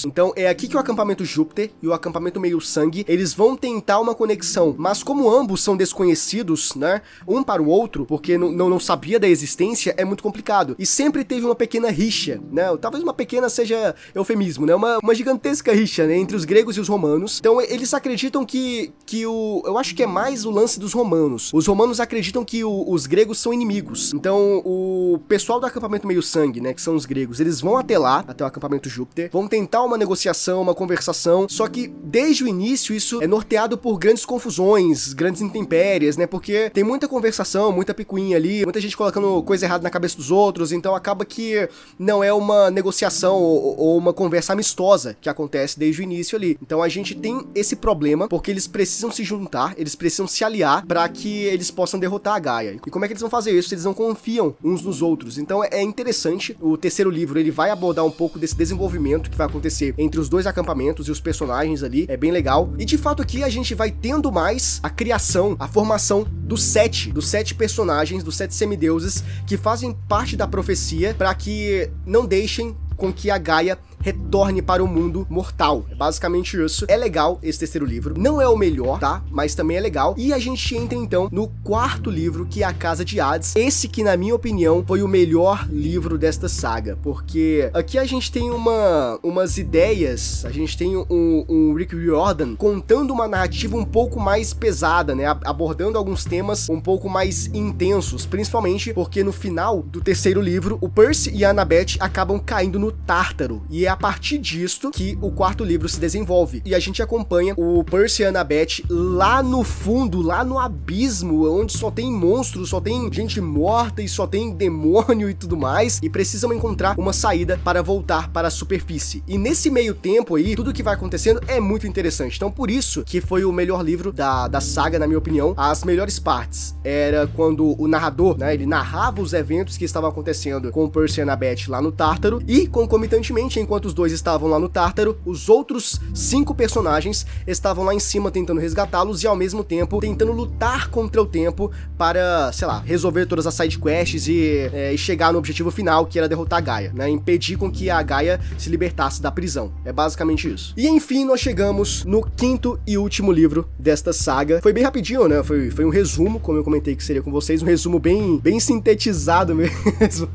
Então 0.06 0.32
é 0.36 0.48
aqui 0.48 0.68
que 0.68 0.76
o 0.76 0.80
acampamento 0.80 1.24
Júpiter 1.24 1.70
e 1.82 1.86
o 1.86 1.92
acampamento 1.92 2.40
Meio 2.40 2.60
Sangue, 2.60 3.04
eles 3.08 3.32
vão 3.32 3.56
tentar 3.56 4.00
uma 4.00 4.14
conexão, 4.14 4.74
mas 4.78 5.02
como 5.02 5.30
ambos 5.30 5.62
são 5.62 5.76
desconhecidos, 5.76 6.74
né, 6.74 7.02
um 7.26 7.42
para 7.42 7.62
o 7.62 7.66
outro, 7.66 8.04
porque 8.04 8.36
não, 8.38 8.50
não, 8.50 8.68
não 8.68 8.80
sabia 8.80 9.18
da 9.18 9.28
existência, 9.28 9.94
é 9.96 10.04
muito 10.04 10.22
complicado. 10.22 10.74
E 10.78 10.86
sempre 10.86 11.24
teve 11.24 11.44
uma 11.44 11.54
pequena 11.54 11.90
rixa, 11.90 12.40
né, 12.50 12.64
talvez 12.80 13.02
uma 13.02 13.14
pequena 13.14 13.48
seja 13.48 13.94
eufemismo, 14.14 14.66
né, 14.66 14.74
uma, 14.74 14.98
uma 14.98 15.14
gigantesca 15.14 15.72
rixa, 15.72 16.06
né, 16.06 16.16
entre 16.16 16.36
os 16.36 16.44
gregos 16.44 16.76
e 16.76 16.80
os 16.80 16.88
romanos. 16.88 17.38
Então 17.38 17.60
eles 17.60 17.94
acreditam 17.94 18.44
que, 18.44 18.92
que 19.06 19.26
o, 19.26 19.62
eu 19.64 19.78
acho 19.78 19.94
que 19.94 20.02
é 20.02 20.06
mais 20.06 20.44
o 20.44 20.50
lance 20.50 20.78
dos 20.78 20.92
romanos. 20.92 21.50
Os 21.52 21.66
romanos 21.66 22.00
acreditam 22.00 22.44
que 22.44 22.64
o, 22.64 22.84
os 22.90 23.06
gregos 23.06 23.38
são 23.38 23.52
inimigos. 23.52 24.12
Então 24.14 24.62
o 24.64 25.20
pessoal 25.28 25.60
do 25.60 25.66
acampamento 25.66 26.06
Meio 26.06 26.22
Sangue, 26.22 26.60
né, 26.60 26.72
que 26.72 26.80
são 26.80 26.94
os 26.94 27.06
gregos, 27.06 27.40
eles 27.40 27.60
vão 27.60 27.76
até 27.76 27.98
lá, 27.98 28.24
até 28.26 28.44
o 28.44 28.46
acampamento 28.46 28.88
Júpiter, 28.88 29.30
vão 29.32 29.46
tentar 29.46 29.82
uma 29.82 29.98
negociação, 29.98 30.62
uma 30.62 30.74
conversação, 30.74 31.46
só 31.48 31.66
que 31.68 31.88
desde 31.88 32.44
o 32.44 32.48
início 32.48 32.94
isso 32.94 33.22
é 33.22 33.26
norteado 33.26 33.76
por 33.76 33.98
grandes 33.98 34.24
confusões, 34.24 35.12
grandes 35.12 35.42
intempéries, 35.42 36.16
né? 36.16 36.26
Porque 36.26 36.70
tem 36.70 36.84
muita 36.84 37.08
conversação, 37.08 37.72
muita 37.72 37.94
picuinha 37.94 38.36
ali, 38.36 38.64
muita 38.64 38.80
gente 38.80 38.96
colocando 38.96 39.42
coisa 39.42 39.66
errada 39.66 39.82
na 39.82 39.90
cabeça 39.90 40.16
dos 40.16 40.30
outros, 40.30 40.72
então 40.72 40.94
acaba 40.94 41.24
que 41.24 41.68
não 41.98 42.22
é 42.22 42.32
uma 42.32 42.70
negociação 42.70 43.36
ou, 43.36 43.78
ou 43.78 43.98
uma 43.98 44.12
conversa 44.12 44.52
amistosa 44.52 45.16
que 45.20 45.28
acontece 45.28 45.78
desde 45.78 46.00
o 46.00 46.04
início 46.04 46.36
ali. 46.36 46.58
Então 46.60 46.82
a 46.82 46.88
gente 46.88 47.14
tem 47.14 47.46
esse 47.54 47.76
problema 47.76 48.28
porque 48.28 48.50
eles 48.50 48.66
precisam 48.66 48.93
se 49.10 49.24
juntar, 49.24 49.74
eles 49.76 49.94
precisam 49.94 50.26
se 50.26 50.44
aliar 50.44 50.84
para 50.86 51.08
que 51.08 51.44
eles 51.44 51.70
possam 51.70 51.98
derrotar 51.98 52.34
a 52.34 52.38
Gaia. 52.38 52.76
E 52.86 52.90
como 52.90 53.04
é 53.04 53.08
que 53.08 53.12
eles 53.12 53.20
vão 53.20 53.30
fazer 53.30 53.52
isso? 53.52 53.72
Eles 53.72 53.84
não 53.84 53.94
confiam 53.94 54.54
uns 54.62 54.82
nos 54.82 55.02
outros. 55.02 55.38
Então 55.38 55.62
é 55.62 55.82
interessante. 55.82 56.56
O 56.60 56.76
terceiro 56.76 57.10
livro 57.10 57.38
ele 57.38 57.50
vai 57.50 57.70
abordar 57.70 58.04
um 58.04 58.10
pouco 58.10 58.38
desse 58.38 58.56
desenvolvimento 58.56 59.30
que 59.30 59.36
vai 59.36 59.46
acontecer 59.46 59.94
entre 59.98 60.20
os 60.20 60.28
dois 60.28 60.46
acampamentos 60.46 61.08
e 61.08 61.10
os 61.10 61.20
personagens 61.20 61.82
ali. 61.82 62.06
É 62.08 62.16
bem 62.16 62.30
legal. 62.30 62.72
E 62.78 62.84
de 62.84 62.98
fato 62.98 63.22
aqui 63.22 63.42
a 63.42 63.48
gente 63.48 63.74
vai 63.74 63.90
tendo 63.90 64.30
mais 64.30 64.80
a 64.82 64.90
criação, 64.90 65.56
a 65.58 65.68
formação 65.68 66.26
dos 66.30 66.62
sete, 66.62 67.10
dos 67.10 67.28
sete 67.28 67.54
personagens, 67.54 68.22
dos 68.22 68.36
sete 68.36 68.54
semideuses 68.54 69.24
que 69.46 69.56
fazem 69.56 69.96
parte 70.08 70.36
da 70.36 70.46
profecia 70.46 71.14
para 71.14 71.34
que 71.34 71.90
não 72.06 72.26
deixem 72.26 72.76
com 72.96 73.12
que 73.12 73.30
a 73.30 73.38
Gaia 73.38 73.78
retorne 74.04 74.60
para 74.60 74.84
o 74.84 74.86
mundo 74.86 75.26
mortal. 75.30 75.86
É 75.90 75.94
basicamente 75.94 76.62
isso. 76.62 76.84
É 76.88 76.96
legal 76.96 77.38
esse 77.42 77.58
terceiro 77.58 77.86
livro. 77.86 78.14
Não 78.18 78.40
é 78.40 78.46
o 78.46 78.56
melhor, 78.56 79.00
tá? 79.00 79.22
Mas 79.30 79.54
também 79.54 79.78
é 79.78 79.80
legal. 79.80 80.14
E 80.18 80.30
a 80.30 80.38
gente 80.38 80.76
entra 80.76 80.98
então 80.98 81.28
no 81.32 81.48
quarto 81.64 82.10
livro, 82.10 82.44
que 82.44 82.62
é 82.62 82.66
A 82.66 82.74
Casa 82.74 83.02
de 83.02 83.18
Hades. 83.18 83.56
Esse 83.56 83.88
que, 83.88 84.02
na 84.02 84.14
minha 84.14 84.34
opinião, 84.34 84.84
foi 84.86 85.02
o 85.02 85.08
melhor 85.08 85.66
livro 85.70 86.18
desta 86.18 86.50
saga. 86.50 86.98
Porque 87.02 87.70
aqui 87.72 87.96
a 87.96 88.04
gente 88.04 88.30
tem 88.30 88.50
uma, 88.50 89.18
umas 89.22 89.56
ideias, 89.56 90.44
a 90.44 90.50
gente 90.50 90.76
tem 90.76 90.94
um, 90.98 91.44
um 91.48 91.74
Rick 91.74 91.96
Riordan 91.96 92.56
contando 92.56 93.10
uma 93.10 93.26
narrativa 93.26 93.74
um 93.74 93.86
pouco 93.86 94.20
mais 94.20 94.52
pesada, 94.52 95.14
né? 95.14 95.24
Abordando 95.44 95.96
alguns 95.96 96.26
temas 96.26 96.68
um 96.68 96.80
pouco 96.80 97.08
mais 97.08 97.46
intensos. 97.54 98.26
Principalmente 98.26 98.92
porque 98.92 99.24
no 99.24 99.32
final 99.32 99.82
do 99.82 100.02
terceiro 100.02 100.42
livro, 100.42 100.76
o 100.82 100.90
Percy 100.90 101.30
e 101.34 101.42
a 101.42 101.50
Annabeth 101.50 101.96
acabam 101.98 102.38
caindo 102.38 102.78
no 102.78 102.92
Tártaro. 102.92 103.62
E 103.70 103.86
é 103.86 103.93
a 103.94 103.96
partir 103.96 104.38
disto 104.38 104.90
que 104.90 105.16
o 105.22 105.30
quarto 105.30 105.62
livro 105.62 105.88
se 105.88 106.00
desenvolve. 106.00 106.60
E 106.64 106.74
a 106.74 106.80
gente 106.80 107.00
acompanha 107.00 107.54
o 107.56 107.84
Percy 107.84 108.22
e 108.22 108.26
Annabeth 108.26 108.82
lá 108.90 109.40
no 109.40 109.62
fundo, 109.62 110.20
lá 110.20 110.44
no 110.44 110.58
abismo, 110.58 111.48
onde 111.48 111.78
só 111.78 111.92
tem 111.92 112.12
monstros, 112.12 112.70
só 112.70 112.80
tem 112.80 113.08
gente 113.12 113.40
morta 113.40 114.02
e 114.02 114.08
só 114.08 114.26
tem 114.26 114.52
demônio 114.52 115.30
e 115.30 115.34
tudo 115.34 115.56
mais. 115.56 116.00
E 116.02 116.10
precisam 116.10 116.52
encontrar 116.52 116.98
uma 116.98 117.12
saída 117.12 117.58
para 117.62 117.82
voltar 117.82 118.30
para 118.30 118.48
a 118.48 118.50
superfície. 118.50 119.22
E 119.28 119.38
nesse 119.38 119.70
meio 119.70 119.94
tempo 119.94 120.34
aí, 120.34 120.56
tudo 120.56 120.72
que 120.72 120.82
vai 120.82 120.94
acontecendo 120.94 121.40
é 121.46 121.60
muito 121.60 121.86
interessante. 121.86 122.36
Então, 122.36 122.50
por 122.50 122.68
isso 122.68 123.04
que 123.04 123.20
foi 123.20 123.44
o 123.44 123.52
melhor 123.52 123.84
livro 123.84 124.12
da, 124.12 124.48
da 124.48 124.60
saga, 124.60 124.98
na 124.98 125.06
minha 125.06 125.18
opinião. 125.18 125.54
As 125.56 125.84
melhores 125.84 126.18
partes 126.18 126.74
era 126.82 127.28
quando 127.28 127.80
o 127.80 127.86
narrador, 127.86 128.36
né, 128.36 128.52
ele 128.54 128.66
narrava 128.66 129.22
os 129.22 129.32
eventos 129.32 129.76
que 129.76 129.84
estavam 129.84 130.10
acontecendo 130.10 130.72
com 130.72 130.88
Percy 130.88 131.20
e 131.20 131.22
Annabeth 131.22 131.68
lá 131.68 131.80
no 131.80 131.92
Tártaro 131.92 132.42
e 132.48 132.66
concomitantemente, 132.66 133.60
enquanto 133.60 133.83
enquanto 133.84 133.86
os 133.86 133.94
dois 133.94 134.12
estavam 134.12 134.48
lá 134.48 134.58
no 134.58 134.68
Tártaro, 134.68 135.18
os 135.24 135.48
outros 135.48 136.00
cinco 136.14 136.54
personagens 136.54 137.26
estavam 137.46 137.84
lá 137.84 137.94
em 137.94 138.00
cima 138.00 138.30
tentando 138.30 138.60
resgatá-los 138.60 139.22
e 139.22 139.26
ao 139.26 139.36
mesmo 139.36 139.62
tempo 139.62 140.00
tentando 140.00 140.32
lutar 140.32 140.88
contra 140.88 141.20
o 141.20 141.26
tempo 141.26 141.70
para, 141.98 142.50
sei 142.52 142.66
lá, 142.66 142.80
resolver 142.80 143.26
todas 143.26 143.46
as 143.46 143.54
side 143.54 143.78
quests 143.78 144.26
e, 144.28 144.70
é, 144.72 144.92
e 144.92 144.98
chegar 144.98 145.32
no 145.32 145.38
objetivo 145.38 145.70
final, 145.70 146.06
que 146.06 146.18
era 146.18 146.28
derrotar 146.28 146.58
a 146.58 146.62
Gaia, 146.62 146.92
né? 146.94 147.08
Impedir 147.08 147.56
com 147.56 147.70
que 147.70 147.90
a 147.90 148.02
Gaia 148.02 148.40
se 148.58 148.70
libertasse 148.70 149.20
da 149.20 149.30
prisão. 149.30 149.72
É 149.84 149.92
basicamente 149.92 150.52
isso. 150.52 150.72
E 150.76 150.88
enfim, 150.88 151.24
nós 151.24 151.40
chegamos 151.40 152.04
no 152.04 152.24
quinto 152.24 152.78
e 152.86 152.96
último 152.96 153.30
livro 153.30 153.68
desta 153.78 154.12
saga. 154.12 154.60
Foi 154.62 154.72
bem 154.72 154.84
rapidinho, 154.84 155.28
né? 155.28 155.42
Foi, 155.42 155.70
foi 155.70 155.84
um 155.84 155.90
resumo, 155.90 156.40
como 156.40 156.58
eu 156.58 156.64
comentei 156.64 156.96
que 156.96 157.04
seria 157.04 157.22
com 157.22 157.30
vocês, 157.30 157.62
um 157.62 157.66
resumo 157.66 157.98
bem, 157.98 158.38
bem 158.38 158.58
sintetizado 158.58 159.54
mesmo. 159.54 160.28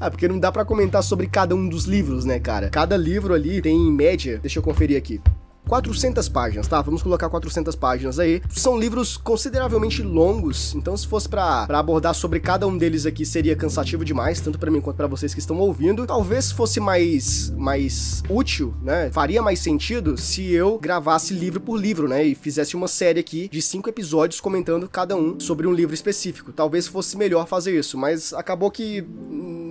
ah, 0.00 0.10
porque 0.10 0.28
não 0.28 0.38
dá 0.38 0.52
para 0.52 0.64
comentar 0.64 1.02
sobre 1.02 1.26
cada 1.26 1.54
um 1.54 1.68
dos 1.68 1.84
livros, 1.84 2.24
né, 2.24 2.38
cara? 2.38 2.49
Cara. 2.50 2.68
Cada 2.68 2.96
livro 2.96 3.32
ali 3.32 3.62
tem, 3.62 3.76
em 3.76 3.92
média, 3.92 4.38
deixa 4.38 4.58
eu 4.58 4.62
conferir 4.62 4.96
aqui. 4.96 5.20
400 5.68 6.28
páginas, 6.28 6.66
tá? 6.66 6.80
Vamos 6.82 7.02
colocar 7.02 7.28
400 7.28 7.74
páginas 7.76 8.18
aí. 8.18 8.42
São 8.50 8.78
livros 8.78 9.16
consideravelmente 9.16 10.02
longos, 10.02 10.74
então 10.74 10.96
se 10.96 11.06
fosse 11.06 11.28
para 11.28 11.66
abordar 11.68 12.14
sobre 12.14 12.40
cada 12.40 12.66
um 12.66 12.76
deles 12.76 13.06
aqui 13.06 13.24
seria 13.24 13.54
cansativo 13.54 14.04
demais, 14.04 14.40
tanto 14.40 14.58
para 14.58 14.70
mim 14.70 14.80
quanto 14.80 14.96
para 14.96 15.06
vocês 15.06 15.32
que 15.32 15.40
estão 15.40 15.58
ouvindo. 15.58 16.06
Talvez 16.06 16.50
fosse 16.50 16.80
mais 16.80 17.50
mais 17.56 18.22
útil, 18.28 18.74
né? 18.82 19.10
Faria 19.12 19.40
mais 19.40 19.60
sentido 19.60 20.16
se 20.16 20.50
eu 20.52 20.78
gravasse 20.78 21.32
livro 21.34 21.60
por 21.60 21.76
livro, 21.76 22.08
né? 22.08 22.24
E 22.24 22.34
fizesse 22.34 22.74
uma 22.74 22.88
série 22.88 23.20
aqui 23.20 23.48
de 23.48 23.62
cinco 23.62 23.88
episódios 23.88 24.40
comentando 24.40 24.88
cada 24.88 25.14
um 25.14 25.38
sobre 25.38 25.66
um 25.66 25.72
livro 25.72 25.94
específico. 25.94 26.52
Talvez 26.52 26.86
fosse 26.86 27.16
melhor 27.16 27.46
fazer 27.46 27.78
isso, 27.78 27.96
mas 27.96 28.32
acabou 28.32 28.70
que 28.70 29.06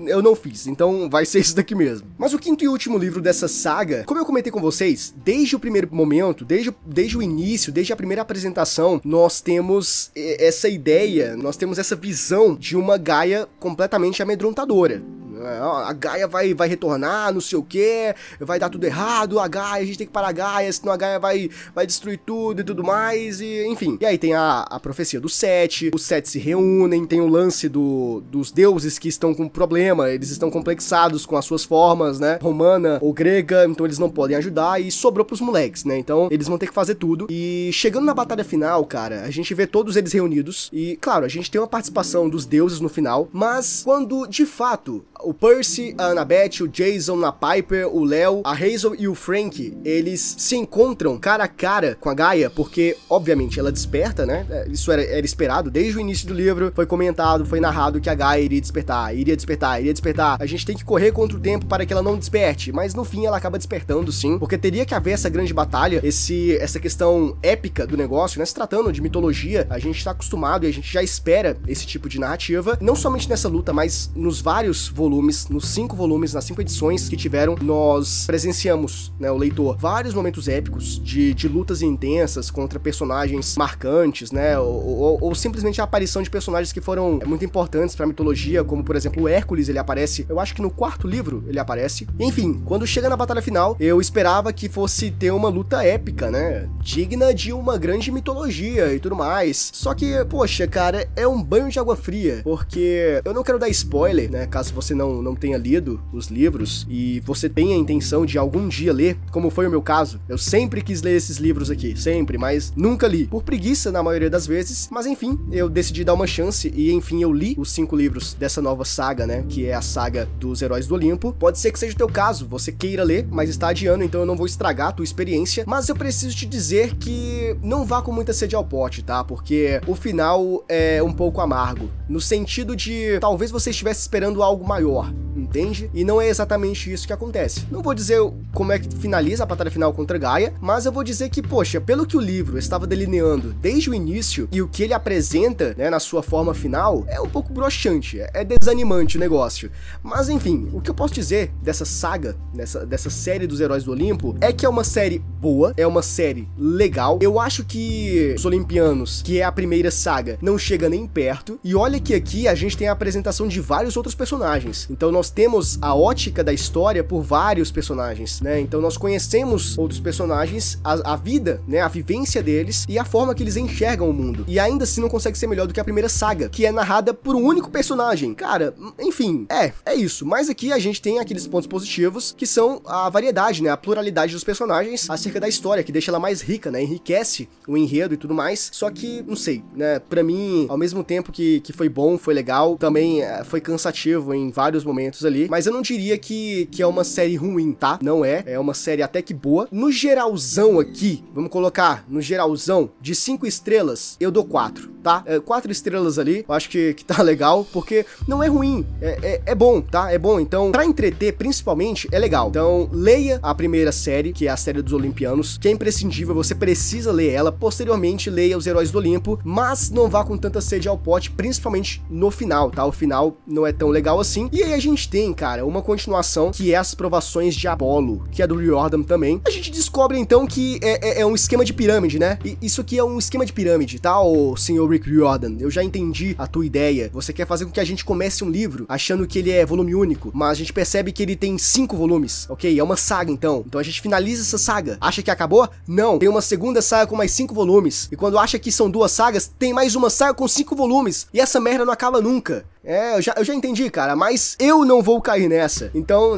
eu 0.08 0.22
não 0.22 0.36
fiz, 0.36 0.68
então 0.68 1.10
vai 1.10 1.26
ser 1.26 1.40
isso 1.40 1.56
daqui 1.56 1.76
mesmo. 1.76 2.08
Mas 2.18 2.34
o 2.34 2.40
quinto 2.40 2.64
e 2.64 2.68
último 2.68 2.98
livro 2.98 3.22
dessa 3.22 3.48
saga, 3.48 4.04
como 4.06 4.20
eu 4.20 4.26
comentei 4.26 4.52
com 4.52 4.62
vocês, 4.62 5.14
desde 5.24 5.56
o 5.56 5.60
primeiro 5.60 5.89
momento, 5.92 6.46
desde, 6.46 6.74
desde 6.86 7.18
o 7.18 7.22
início, 7.22 7.72
desde 7.72 7.94
a 7.94 7.96
primeira 7.96 8.22
apresentação, 8.22 9.02
nós 9.04 9.42
temos 9.42 10.12
essa 10.16 10.70
ideia, 10.70 11.36
nós 11.36 11.58
temos 11.58 11.78
essa 11.78 11.96
visão 11.96 12.56
de 12.56 12.76
uma 12.76 12.98
Gaia 12.98 13.48
completamente 13.60 14.22
amedrontadora. 14.22 15.02
É, 15.40 15.60
a 15.60 15.94
Gaia 15.94 16.28
vai, 16.28 16.54
vai 16.54 16.68
retornar, 16.68 17.34
não 17.34 17.42
sei 17.42 17.58
o 17.58 17.64
que, 17.64 18.14
vai 18.40 18.60
dar 18.60 18.70
tudo 18.70 18.86
errado, 18.86 19.40
a 19.40 19.48
Gaia, 19.48 19.84
a 19.84 19.86
gente 19.86 19.98
tem 19.98 20.08
que 20.08 20.14
parar 20.14 20.30
a 20.30 20.32
Gaia, 20.34 20.72
senão 20.72 20.94
a 20.94 20.98
Gaia 20.98 21.20
vai, 21.20 21.50
vai 21.74 21.86
destruir 21.86 22.20
tudo 22.26 22.62
e 22.62 22.64
tudo 22.64 22.84
mais, 22.84 23.40
e 23.42 23.66
enfim. 23.68 23.98
E 24.02 24.06
aí 24.06 24.18
tem 24.18 24.34
a, 24.34 24.62
a 24.62 24.80
profecia 24.80 25.20
do 25.20 25.30
Sete, 25.30 25.92
os 25.94 26.04
Sete 26.04 26.30
se 26.30 26.40
reúnem, 26.40 27.06
tem 27.06 27.22
o 27.22 27.28
lance 27.28 27.70
do, 27.70 28.22
dos 28.30 28.52
deuses 28.52 29.00
que 29.00 29.08
estão 29.08 29.34
com 29.34 29.48
problema, 29.48 30.10
eles 30.10 30.30
estão 30.30 30.52
complexados 30.52 31.26
com 31.26 31.38
as 31.38 31.46
suas 31.46 31.64
formas, 31.64 32.20
né, 32.20 32.40
romana 32.42 33.00
ou 33.02 33.14
grega, 33.14 33.66
então 33.66 33.86
eles 33.86 34.00
não 34.00 34.10
podem 34.10 34.36
ajudar, 34.38 34.82
e 34.82 34.92
sobrou 34.92 35.26
pros 35.26 35.42
moleques, 35.42 35.86
né, 35.86 35.98
então 35.98 36.28
eles 36.32 36.48
vão 36.48 36.58
ter 36.58 36.68
que 36.68 36.74
fazer 36.74 36.96
tudo. 36.96 37.28
E 37.30 37.70
chegando 37.74 38.06
na 38.06 38.14
batalha 38.14 38.44
final, 38.44 38.84
cara, 38.86 39.22
a 39.22 39.32
gente 39.32 39.54
vê 39.54 39.66
todos 39.66 39.96
eles 39.96 40.12
reunidos, 40.12 40.70
e 40.74 40.98
claro, 41.00 41.26
a 41.26 41.30
gente 41.30 41.50
tem 41.50 41.60
uma 41.60 41.68
participação 41.68 42.30
dos 42.30 42.46
deuses 42.46 42.80
no 42.80 42.90
final, 42.90 43.28
mas 43.32 43.82
quando 43.84 44.28
de 44.28 44.46
fato 44.46 45.04
o 45.24 45.34
Percy, 45.34 45.94
a 45.98 46.08
Annabeth, 46.08 46.62
o 46.62 46.68
Jason, 46.68 47.24
a 47.26 47.32
Piper, 47.32 47.88
o 47.88 48.04
Léo, 48.04 48.42
a 48.44 48.54
Hazel 48.54 48.96
e 48.98 49.08
o 49.08 49.16
Frank, 49.16 49.78
eles 49.84 50.36
se 50.38 50.56
encontram 50.56 51.18
cara 51.18 51.44
a 51.44 51.48
cara 51.48 51.98
com 52.00 52.10
a 52.10 52.14
Gaia, 52.14 52.50
porque, 52.50 52.96
obviamente, 53.10 53.60
ela 53.60 53.72
desperta, 53.72 54.26
né? 54.26 54.46
É, 54.50 54.68
isso 54.70 54.92
era, 54.92 55.04
era 55.04 55.26
esperado 55.26 55.70
desde 55.70 55.98
o 55.98 56.00
início 56.00 56.28
do 56.28 56.34
livro, 56.34 56.72
foi 56.74 56.86
comentado, 56.86 57.46
foi 57.46 57.60
narrado 57.60 58.00
que 58.00 58.10
a 58.10 58.16
Gaia 58.16 58.42
iria 58.42 58.62
despertar, 58.62 59.16
iria 59.16 59.36
despertar, 59.36 59.80
iria 59.80 59.94
despertar. 59.94 60.38
A 60.42 60.46
gente 60.46 60.66
tem 60.66 60.76
que 60.76 60.86
correr 60.86 61.12
contra 61.12 61.38
o 61.38 61.40
tempo 61.40 61.66
para 61.66 61.86
que 61.86 61.94
ela 61.94 62.02
não 62.02 62.18
desperte, 62.18 62.72
mas 62.72 62.94
no 62.94 63.04
fim 63.04 63.26
ela 63.26 63.38
acaba 63.38 63.58
despertando 63.58 64.12
sim, 64.12 64.38
porque 64.40 64.58
teria 64.58 64.86
que 64.86 64.94
haver 64.94 65.12
essa 65.12 65.30
grande 65.30 65.54
batalha, 65.54 66.00
esse 66.04 66.58
essa 66.58 66.80
questão 66.80 67.38
épica 67.42 67.86
do 67.86 67.98
negócio, 67.98 68.40
né? 68.40 68.46
Se 68.46 68.54
tratando 68.54 68.92
de 68.92 69.02
mitologia, 69.02 69.68
a 69.70 69.80
gente 69.80 69.98
está 69.98 70.12
acostumado 70.12 70.66
e 70.66 70.70
a 70.70 70.74
gente 70.74 70.92
já 70.92 71.04
espera 71.04 71.58
esse 71.68 71.86
tipo 71.86 72.08
de 72.08 72.20
narrativa, 72.20 72.78
não 72.82 72.96
somente 72.96 73.30
nessa 73.30 73.48
luta, 73.48 73.74
mas 73.74 74.12
nos 74.16 74.42
vários 74.42 74.88
volumes 74.88 75.09
volumes, 75.10 75.48
nos 75.50 75.68
cinco 75.68 75.96
volumes, 75.96 76.34
nas 76.34 76.46
cinco 76.46 76.62
edições 76.62 77.10
que 77.10 77.18
tiveram, 77.18 77.56
nós 77.62 78.26
presenciamos, 78.28 79.12
né, 79.20 79.32
o 79.32 79.38
leitor, 79.38 79.76
vários 79.78 80.14
momentos 80.14 80.48
épicos 80.48 81.02
de, 81.04 81.34
de 81.34 81.48
lutas 81.48 81.82
intensas 81.82 82.52
contra 82.52 82.80
personagens 82.80 83.56
marcantes, 83.58 84.32
né, 84.32 84.58
ou, 84.60 84.86
ou, 84.86 85.18
ou 85.22 85.36
simplesmente 85.36 85.82
a 85.82 85.84
aparição 85.84 86.22
de 86.22 86.30
personagens 86.30 86.72
que 86.72 86.80
foram 86.80 87.20
muito 87.26 87.44
importantes 87.44 87.96
para 87.96 88.06
a 88.06 88.08
mitologia, 88.08 88.64
como 88.64 88.84
por 88.84 88.96
exemplo 88.96 89.24
o 89.24 89.28
Hércules, 89.28 89.68
ele 89.68 89.80
aparece, 89.80 90.26
eu 90.30 90.40
acho 90.40 90.54
que 90.54 90.62
no 90.62 90.70
quarto 90.70 91.08
livro 91.08 91.44
ele 91.48 91.60
aparece. 91.60 92.08
Enfim, 92.20 92.62
quando 92.66 92.86
chega 92.86 93.10
na 93.10 93.18
batalha 93.18 93.42
final, 93.42 93.76
eu 93.80 94.00
esperava 94.00 94.54
que 94.54 94.70
fosse 94.70 95.10
ter 95.10 95.32
uma 95.32 95.50
luta 95.50 95.84
épica, 95.84 96.30
né, 96.30 96.70
digna 96.82 97.34
de 97.34 97.52
uma 97.52 97.78
grande 97.78 98.12
mitologia 98.12 98.94
e 98.94 99.00
tudo 99.00 99.16
mais. 99.16 99.72
Só 99.74 99.96
que, 99.96 100.24
poxa, 100.26 100.68
cara, 100.68 101.10
é 101.16 101.28
um 101.28 101.42
banho 101.42 101.70
de 101.70 101.80
água 101.80 101.96
fria, 101.96 102.42
porque 102.44 103.22
eu 103.26 103.34
não 103.34 103.44
quero 103.44 103.58
dar 103.58 103.70
spoiler, 103.70 104.30
né, 104.30 104.46
caso 104.46 104.74
você 104.74 104.94
não, 105.00 105.22
não 105.22 105.34
tenha 105.34 105.58
lido 105.58 106.02
os 106.12 106.28
livros 106.28 106.86
e 106.90 107.22
você 107.22 107.48
tenha 107.48 107.76
a 107.76 107.80
intenção 107.80 108.26
de 108.26 108.38
algum 108.38 108.68
dia 108.68 108.92
ler, 108.92 109.18
como 109.32 109.50
foi 109.50 109.66
o 109.66 109.70
meu 109.70 109.82
caso, 109.82 110.20
eu 110.28 110.38
sempre 110.38 110.82
quis 110.82 111.02
ler 111.02 111.16
esses 111.16 111.38
livros 111.38 111.72
aqui, 111.72 112.00
sempre, 112.00 112.38
mas 112.38 112.74
nunca 112.76 113.08
li. 113.08 113.26
Por 113.26 113.44
preguiça, 113.44 113.92
na 113.92 114.04
maioria 114.04 114.30
das 114.30 114.46
vezes, 114.46 114.90
mas 114.92 115.06
enfim, 115.06 115.40
eu 115.52 115.70
decidi 115.70 116.04
dar 116.04 116.14
uma 116.14 116.28
chance 116.28 116.72
e 116.76 116.92
enfim 116.92 117.24
eu 117.24 117.32
li 117.32 117.56
os 117.58 117.72
cinco 117.72 117.96
livros 117.96 118.34
dessa 118.34 118.62
nova 118.62 118.84
saga, 118.84 119.26
né? 119.26 119.46
Que 119.48 119.66
é 119.66 119.74
a 119.74 119.82
saga 119.82 120.28
dos 120.40 120.62
Heróis 120.62 120.86
do 120.86 120.96
Olimpo. 120.96 121.34
Pode 121.40 121.60
ser 121.60 121.72
que 121.72 121.80
seja 121.80 121.94
o 121.94 121.98
teu 121.98 122.10
caso, 122.10 122.46
você 122.46 122.72
queira 122.72 123.04
ler, 123.04 123.26
mas 123.32 123.50
está 123.50 123.70
adiando, 123.70 124.04
então 124.04 124.20
eu 124.20 124.26
não 124.26 124.36
vou 124.36 124.46
estragar 124.46 124.90
a 124.90 124.92
tua 124.92 125.06
experiência. 125.06 125.64
Mas 125.66 125.88
eu 125.88 125.96
preciso 125.96 126.36
te 126.36 126.46
dizer 126.46 126.96
que 126.96 127.56
não 127.64 127.86
vá 127.86 128.02
com 128.02 128.12
muita 128.12 128.34
sede 128.34 128.56
ao 128.56 128.66
pote, 128.66 129.02
tá? 129.02 129.24
Porque 129.24 129.80
o 129.88 129.96
final 129.96 130.64
é 130.68 131.02
um 131.02 131.14
pouco 131.14 131.40
amargo. 131.40 131.90
No 132.10 132.20
sentido 132.20 132.76
de 132.76 133.18
talvez 133.20 133.52
você 133.52 133.70
estivesse 133.70 134.02
esperando 134.02 134.44
algo 134.44 134.68
maior 134.68 134.89
maior. 134.90 135.29
Entende? 135.50 135.90
E 135.94 136.04
não 136.04 136.22
é 136.22 136.30
exatamente 136.30 136.92
isso 136.92 137.08
que 137.08 137.14
acontece. 137.14 137.66
Não 137.72 137.82
vou 137.82 137.94
dizer 137.94 138.20
como 138.54 138.72
é 138.72 138.80
que 138.80 138.96
finaliza 138.96 139.44
a 139.44 139.46
batalha 139.46 139.72
final 139.72 139.92
contra 139.92 140.18
Gaia, 140.18 140.54
mas 140.62 140.86
eu 140.86 140.92
vou 140.92 141.04
dizer 141.04 141.30
que, 141.30 141.42
poxa, 141.42 141.82
pelo 141.82 142.06
que 142.06 142.16
o 142.16 142.22
livro 142.22 142.58
estava 142.58 142.86
delineando 142.86 143.54
desde 143.54 143.90
o 143.90 143.94
início 143.94 144.48
e 144.52 144.62
o 144.62 144.68
que 144.68 144.84
ele 144.84 144.94
apresenta, 144.94 145.74
né, 145.78 145.90
na 145.90 146.00
sua 146.00 146.22
forma 146.22 146.54
final, 146.54 147.04
é 147.08 147.20
um 147.20 147.28
pouco 147.28 147.52
broxante, 147.52 148.20
é 148.20 148.44
desanimante 148.44 149.18
o 149.18 149.20
negócio. 149.20 149.72
Mas 150.04 150.30
enfim, 150.30 150.70
o 150.72 150.80
que 150.80 150.90
eu 150.90 150.94
posso 150.94 151.14
dizer 151.14 151.52
dessa 151.62 151.86
saga, 151.86 152.36
dessa, 152.54 152.86
dessa 152.86 153.10
série 153.10 153.48
dos 153.48 153.60
Heróis 153.60 153.84
do 153.84 153.92
Olimpo, 153.92 154.36
é 154.40 154.54
que 154.54 154.66
é 154.66 154.70
uma 154.70 154.84
série 154.84 155.20
boa, 155.20 155.74
é 155.76 155.88
uma 155.88 156.04
série 156.04 156.48
legal. 156.58 157.18
Eu 157.22 157.40
acho 157.40 157.64
que 157.66 158.34
os 158.38 158.46
Olimpianos, 158.46 159.22
que 159.24 159.40
é 159.40 159.44
a 159.44 159.52
primeira 159.52 159.90
saga, 159.90 160.38
não 160.42 160.58
chega 160.58 160.90
nem 160.90 161.08
perto. 161.08 161.60
E 161.64 161.76
olha 161.76 162.00
que 162.00 162.14
aqui 162.14 162.48
a 162.48 162.54
gente 162.54 162.78
tem 162.78 162.88
a 162.88 162.92
apresentação 162.92 163.48
de 163.48 163.60
vários 163.60 163.98
outros 163.98 164.14
personagens. 164.14 164.88
Então 164.90 165.12
nós 165.12 165.30
temos 165.40 165.80
a 165.82 165.96
ótica 165.96 166.44
da 166.44 166.52
história 166.52 167.02
por 167.02 167.22
vários 167.22 167.72
personagens, 167.72 168.42
né? 168.42 168.60
Então 168.60 168.82
nós 168.82 168.98
conhecemos 168.98 169.78
outros 169.78 169.98
personagens, 169.98 170.78
a, 170.84 171.14
a 171.14 171.16
vida, 171.16 171.64
né, 171.66 171.80
a 171.80 171.88
vivência 171.88 172.44
deles 172.44 172.86
e 172.90 173.00
a 173.00 173.06
forma 173.06 173.34
que 173.34 173.42
eles 173.42 173.56
enxergam 173.56 174.10
o 174.10 174.14
mundo. 174.14 174.44
E 174.50 174.60
ainda 174.60 174.84
assim 174.84 175.00
não 175.00 175.08
consegue 175.08 175.38
ser 175.38 175.48
melhor 175.48 175.66
do 175.66 175.74
que 175.74 175.80
a 175.80 175.84
primeira 175.86 176.10
saga, 176.10 176.50
que 176.50 176.66
é 176.66 176.74
narrada 176.74 177.14
por 177.14 177.38
um 177.38 177.42
único 177.46 177.70
personagem. 177.70 178.34
Cara, 178.34 178.76
enfim, 179.00 179.46
é, 179.50 179.72
é 179.86 179.96
isso. 179.96 180.26
Mas 180.26 180.50
aqui 180.50 180.74
a 180.74 180.78
gente 180.78 181.02
tem 181.02 181.20
aqueles 181.20 181.48
pontos 181.48 181.68
positivos 181.68 182.36
que 182.38 182.46
são 182.46 182.82
a 182.86 183.10
variedade, 183.10 183.64
né, 183.64 183.70
a 183.70 183.78
pluralidade 183.78 184.34
dos 184.34 184.44
personagens 184.44 185.10
acerca 185.10 185.40
da 185.40 185.48
história, 185.48 185.86
que 185.86 185.92
deixa 185.94 186.12
ela 186.12 186.20
mais 186.20 186.42
rica, 186.42 186.70
né, 186.70 186.84
enriquece 186.84 187.48
o 187.66 187.78
enredo 187.78 188.14
e 188.14 188.18
tudo 188.18 188.34
mais. 188.34 188.70
Só 188.74 188.92
que, 188.92 189.24
não 189.26 189.38
sei, 189.38 189.64
né, 189.74 190.00
para 190.00 190.22
mim, 190.22 190.66
ao 190.68 190.78
mesmo 190.78 191.02
tempo 191.02 191.32
que, 191.32 191.62
que 191.62 191.72
foi 191.72 191.88
bom, 191.88 192.18
foi 192.18 192.34
legal, 192.34 192.76
também 192.76 193.22
é, 193.24 193.42
foi 193.46 193.62
cansativo 193.62 194.34
em 194.34 194.52
vários 194.52 194.84
momentos 194.84 195.29
ali, 195.30 195.48
mas 195.50 195.66
eu 195.66 195.74
não 195.74 195.82
diria 195.82 196.18
que, 196.18 196.68
que 196.72 196.82
é 196.82 196.88
uma 196.88 197.04
série 197.04 197.36
ruim, 197.36 197.72
tá? 197.72 197.98
Não 198.02 198.26
é, 198.26 198.44
é 198.46 198.60
uma 198.60 198.74
série 198.74 199.02
até 199.02 199.22
que 199.22 199.34
boa. 199.34 199.68
No 199.72 199.92
geralzão 199.92 200.80
aqui, 200.80 201.24
vamos 201.34 201.50
colocar 201.50 202.04
no 202.10 202.22
geralzão 202.22 202.90
de 203.00 203.16
5 203.16 203.48
estrelas, 203.48 204.18
eu 204.20 204.32
dou 204.32 204.44
4, 204.44 204.90
tá? 205.04 205.24
É, 205.26 205.40
4 205.40 205.72
estrelas 205.72 206.20
ali, 206.20 206.44
eu 206.48 206.54
acho 206.54 206.70
que, 206.70 206.94
que 206.94 207.06
tá 207.06 207.22
legal, 207.24 207.66
porque 207.72 208.06
não 208.28 208.44
é 208.44 208.48
ruim, 208.48 208.86
é, 209.02 209.20
é, 209.22 209.42
é 209.46 209.56
bom, 209.56 209.82
tá? 209.82 210.12
É 210.12 210.18
bom, 210.18 210.40
então, 210.40 210.72
pra 210.72 210.86
entreter, 210.86 211.34
principalmente, 211.34 212.08
é 212.12 212.20
legal. 212.20 212.50
Então, 212.50 212.90
leia 212.92 213.40
a 213.42 213.54
primeira 213.54 213.92
série, 213.92 214.34
que 214.34 214.48
é 214.48 214.50
a 214.50 214.58
série 214.58 214.82
dos 214.82 214.94
Olimpianos, 214.94 215.58
que 215.58 215.68
é 215.68 215.72
imprescindível, 215.72 216.34
você 216.34 216.56
precisa 216.56 217.12
ler 217.12 217.30
ela, 217.30 217.52
posteriormente 217.52 218.30
leia 218.30 218.58
os 218.58 218.66
Heróis 218.66 218.92
do 218.92 218.98
Olimpo, 218.98 219.40
mas 219.44 219.90
não 219.90 220.10
vá 220.10 220.24
com 220.24 220.38
tanta 220.38 220.62
sede 220.62 220.88
ao 220.88 220.98
pote, 220.98 221.32
principalmente 221.32 222.02
no 222.10 222.32
final, 222.32 222.72
tá? 222.72 222.86
O 222.86 222.92
final 222.92 223.38
não 223.46 223.66
é 223.66 223.72
tão 223.72 223.90
legal 223.90 224.20
assim. 224.20 224.50
E 224.52 224.64
aí 224.64 224.74
a 224.74 224.80
gente 224.80 225.10
tem, 225.10 225.19
cara, 225.34 225.66
uma 225.66 225.82
continuação 225.82 226.52
que 226.52 226.74
é 226.74 226.78
as 226.78 226.96
provações 226.96 227.54
de 227.56 227.68
Apolo, 227.68 228.24
que 228.32 228.42
é 228.42 228.48
do 228.48 228.56
Riordan 228.56 229.04
também. 229.04 229.42
A 229.46 229.50
gente 229.50 229.70
descobre 229.70 230.18
então 230.18 230.48
que 230.48 230.80
é, 230.82 231.10
é, 231.10 231.22
é, 231.22 231.26
um 231.26 231.36
esquema 231.36 231.66
de 231.66 231.74
pirâmide, 231.74 232.18
né? 232.18 232.40
E 232.46 232.58
isso 232.62 232.80
aqui 232.80 232.98
é 232.98 233.04
um 233.04 233.20
esquema 233.20 233.46
de 233.46 233.52
pirâmide, 233.52 234.00
tá, 234.00 234.22
o 234.22 234.56
senhor 234.56 234.90
Rick 234.90 235.10
Riordan? 235.10 235.58
Eu 235.60 235.70
já 235.70 235.84
entendi 235.84 236.36
a 236.38 236.48
tua 236.48 236.66
ideia. 236.66 237.10
Você 237.14 237.34
quer 237.34 237.46
fazer 237.46 237.66
com 237.66 237.72
que 237.72 237.80
a 237.80 237.86
gente 237.86 238.06
comece 238.06 238.44
um 238.44 238.50
livro 238.50 238.86
achando 238.88 239.28
que 239.28 239.40
ele 239.40 239.52
é 239.52 239.66
volume 239.66 239.94
único, 239.94 240.32
mas 240.34 240.52
a 240.52 240.54
gente 240.56 240.72
percebe 240.72 241.12
que 241.12 241.22
ele 241.22 241.36
tem 241.36 241.58
cinco 241.58 241.98
volumes, 241.98 242.50
ok? 242.50 242.80
É 242.80 242.84
uma 242.84 242.96
saga 242.96 243.32
então. 243.32 243.64
Então 243.68 243.82
a 243.82 243.84
gente 243.84 244.02
finaliza 244.02 244.44
essa 244.44 244.58
saga. 244.58 244.98
Acha 245.02 245.22
que 245.22 245.32
acabou? 245.32 245.68
Não. 245.88 246.18
Tem 246.18 246.30
uma 246.30 246.42
segunda 246.42 246.82
saga 246.82 247.08
com 247.08 247.16
mais 247.16 247.32
cinco 247.32 247.54
volumes. 247.54 248.08
E 248.12 248.16
quando 248.16 248.38
acha 248.38 248.58
que 248.58 248.72
são 248.72 248.90
duas 248.90 249.12
sagas, 249.12 249.52
tem 249.60 249.74
mais 249.74 249.96
uma 249.96 250.10
saga 250.10 250.34
com 250.34 250.48
cinco 250.48 250.76
volumes. 250.76 251.28
E 251.34 251.40
essa 251.40 251.60
merda 251.60 251.86
não 251.86 251.94
acaba 251.94 252.22
nunca. 252.22 252.66
É, 252.84 253.18
eu 253.18 253.22
já, 253.22 253.34
eu 253.36 253.44
já 253.44 253.54
entendi, 253.54 253.90
cara, 253.90 254.16
mas 254.16 254.56
eu 254.58 254.86
não 254.86 255.02
vou 255.02 255.22
cair 255.22 255.50
nessa. 255.50 255.92
Então, 255.94 256.38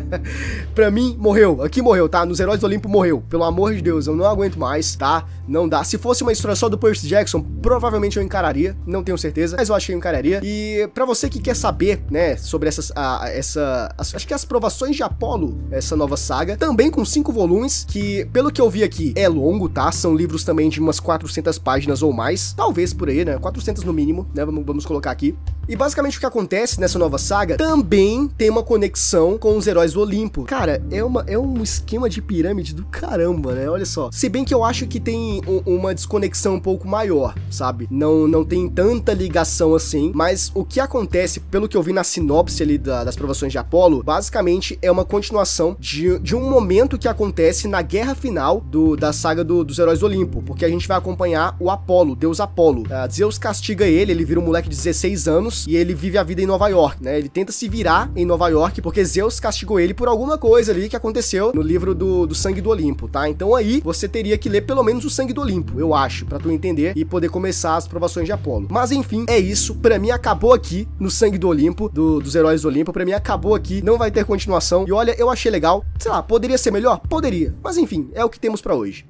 pra 0.74 0.90
mim, 0.90 1.14
morreu. 1.18 1.62
Aqui 1.62 1.82
morreu, 1.82 2.08
tá? 2.08 2.24
Nos 2.24 2.40
Heróis 2.40 2.58
do 2.58 2.64
Olimpo 2.64 2.88
morreu. 2.88 3.22
Pelo 3.28 3.44
amor 3.44 3.74
de 3.74 3.82
Deus, 3.82 4.06
eu 4.06 4.16
não 4.16 4.24
aguento 4.24 4.58
mais, 4.58 4.96
tá? 4.96 5.26
Não 5.46 5.68
dá. 5.68 5.84
Se 5.84 5.98
fosse 5.98 6.22
uma 6.22 6.32
história 6.32 6.56
só 6.56 6.70
do 6.70 6.78
Percy 6.78 7.06
Jackson, 7.06 7.44
provavelmente 7.60 8.16
eu 8.16 8.22
encararia. 8.22 8.74
Não 8.86 9.02
tenho 9.02 9.18
certeza, 9.18 9.56
mas 9.58 9.68
eu 9.68 9.74
acho 9.74 9.86
que 9.86 9.92
eu 9.92 9.96
encararia. 9.96 10.40
E 10.42 10.88
para 10.94 11.04
você 11.04 11.28
que 11.28 11.38
quer 11.38 11.54
saber, 11.54 12.02
né, 12.10 12.36
sobre 12.36 12.68
essas, 12.68 12.90
a, 12.96 13.28
essa, 13.28 13.94
as, 13.98 14.14
acho 14.14 14.26
que 14.26 14.34
as 14.34 14.46
provações 14.46 14.96
de 14.96 15.02
Apolo, 15.02 15.58
essa 15.70 15.94
nova 15.94 16.16
saga, 16.16 16.56
também 16.56 16.90
com 16.90 17.04
cinco 17.04 17.30
volumes, 17.30 17.84
que 17.86 18.24
pelo 18.32 18.50
que 18.50 18.60
eu 18.60 18.70
vi 18.70 18.82
aqui 18.82 19.12
é 19.14 19.28
longo, 19.28 19.68
tá? 19.68 19.92
São 19.92 20.14
livros 20.14 20.44
também 20.44 20.70
de 20.70 20.80
umas 20.80 20.98
400 20.98 21.58
páginas 21.58 22.02
ou 22.02 22.10
mais, 22.10 22.54
talvez 22.54 22.94
por 22.94 23.10
aí, 23.10 23.22
né? 23.22 23.36
400 23.38 23.84
no 23.84 23.92
mínimo, 23.92 24.26
né? 24.34 24.44
Vamos, 24.46 24.64
vamos 24.64 24.86
colocar 24.86 25.10
aqui. 25.10 25.36
E 25.68 25.76
basicamente 25.76 26.16
o 26.16 26.20
que 26.20 26.24
acontece 26.24 26.80
nessa 26.80 26.98
nova 26.98 27.18
saga 27.18 27.58
também 27.58 28.26
tem 28.38 28.48
uma 28.48 28.62
conexão 28.62 29.36
com 29.36 29.54
os 29.54 29.66
heróis 29.66 29.92
do 29.92 30.00
Olimpo. 30.00 30.44
Cara, 30.44 30.82
é, 30.90 31.04
uma, 31.04 31.22
é 31.26 31.38
um 31.38 31.62
esquema 31.62 32.08
de 32.08 32.22
pirâmide 32.22 32.74
do 32.74 32.86
caramba, 32.86 33.52
né? 33.52 33.68
Olha 33.68 33.84
só. 33.84 34.08
Se 34.10 34.30
bem 34.30 34.46
que 34.46 34.54
eu 34.54 34.64
acho 34.64 34.86
que 34.86 34.98
tem 34.98 35.42
um, 35.46 35.58
uma 35.66 35.94
desconexão 35.94 36.54
um 36.54 36.60
pouco 36.60 36.88
maior, 36.88 37.34
sabe? 37.50 37.86
Não, 37.90 38.26
não 38.26 38.46
tem 38.46 38.66
tanta 38.66 39.12
ligação 39.12 39.74
assim, 39.74 40.10
mas 40.14 40.50
o 40.54 40.64
que 40.64 40.80
acontece, 40.80 41.38
pelo 41.38 41.68
que 41.68 41.76
eu 41.76 41.82
vi 41.82 41.92
na 41.92 42.02
sinopse 42.02 42.62
ali 42.62 42.78
da, 42.78 43.04
das 43.04 43.14
provações 43.14 43.52
de 43.52 43.58
Apolo, 43.58 44.02
basicamente 44.02 44.78
é 44.80 44.90
uma 44.90 45.04
continuação 45.04 45.76
de, 45.78 46.18
de 46.20 46.34
um 46.34 46.48
momento 46.48 46.96
que 46.96 47.08
acontece 47.08 47.68
na 47.68 47.82
guerra 47.82 48.14
final 48.14 48.60
do, 48.60 48.96
da 48.96 49.12
saga 49.12 49.44
do, 49.44 49.62
dos 49.62 49.78
heróis 49.78 49.98
do 49.98 50.06
Olimpo, 50.06 50.42
porque 50.42 50.64
a 50.64 50.68
gente 50.68 50.88
vai 50.88 50.96
acompanhar 50.96 51.54
o 51.60 51.70
Apolo, 51.70 52.16
Deus 52.16 52.40
Apolo. 52.40 52.84
Uh, 52.84 53.12
Zeus 53.12 53.36
castiga 53.36 53.86
ele, 53.86 54.12
ele 54.12 54.24
vira 54.24 54.40
um 54.40 54.44
moleque 54.44 54.70
de 54.70 54.76
16 54.76 55.28
anos 55.28 55.57
e 55.66 55.76
ele 55.76 55.94
vive 55.94 56.18
a 56.18 56.22
vida 56.22 56.42
em 56.42 56.46
Nova 56.46 56.68
York, 56.68 57.02
né? 57.02 57.18
Ele 57.18 57.28
tenta 57.28 57.52
se 57.52 57.68
virar 57.68 58.10
em 58.14 58.24
Nova 58.24 58.48
York 58.48 58.80
porque 58.82 59.04
Zeus 59.04 59.40
castigou 59.40 59.80
ele 59.80 59.94
por 59.94 60.08
alguma 60.08 60.36
coisa 60.38 60.72
ali 60.72 60.88
que 60.88 60.96
aconteceu 60.96 61.52
no 61.54 61.62
livro 61.62 61.94
do, 61.94 62.26
do 62.26 62.34
Sangue 62.34 62.60
do 62.60 62.70
Olimpo, 62.70 63.08
tá? 63.08 63.28
Então 63.28 63.54
aí 63.54 63.80
você 63.82 64.08
teria 64.08 64.36
que 64.38 64.48
ler 64.48 64.62
pelo 64.62 64.82
menos 64.82 65.04
o 65.04 65.10
Sangue 65.10 65.32
do 65.32 65.40
Olimpo, 65.40 65.78
eu 65.78 65.94
acho, 65.94 66.26
para 66.26 66.38
tu 66.38 66.50
entender 66.50 66.92
e 66.96 67.04
poder 67.04 67.28
começar 67.28 67.76
as 67.76 67.88
provações 67.88 68.26
de 68.26 68.32
Apolo. 68.32 68.68
Mas 68.70 68.92
enfim, 68.92 69.24
é 69.28 69.38
isso. 69.38 69.74
Para 69.76 69.98
mim 69.98 70.10
acabou 70.10 70.52
aqui 70.52 70.88
no 70.98 71.10
Sangue 71.10 71.38
do 71.38 71.48
Olimpo, 71.48 71.88
do, 71.88 72.20
dos 72.20 72.34
Heróis 72.34 72.62
do 72.62 72.68
Olimpo. 72.68 72.92
Para 72.92 73.04
mim 73.04 73.12
acabou 73.12 73.54
aqui, 73.54 73.82
não 73.82 73.98
vai 73.98 74.10
ter 74.10 74.24
continuação. 74.24 74.84
E 74.86 74.92
olha, 74.92 75.14
eu 75.18 75.30
achei 75.30 75.50
legal. 75.50 75.84
Sei 75.98 76.10
lá, 76.10 76.22
poderia 76.22 76.58
ser 76.58 76.70
melhor? 76.70 77.00
Poderia. 77.08 77.54
Mas 77.62 77.76
enfim, 77.76 78.10
é 78.14 78.24
o 78.24 78.28
que 78.28 78.38
temos 78.38 78.60
para 78.60 78.74
hoje. 78.74 79.06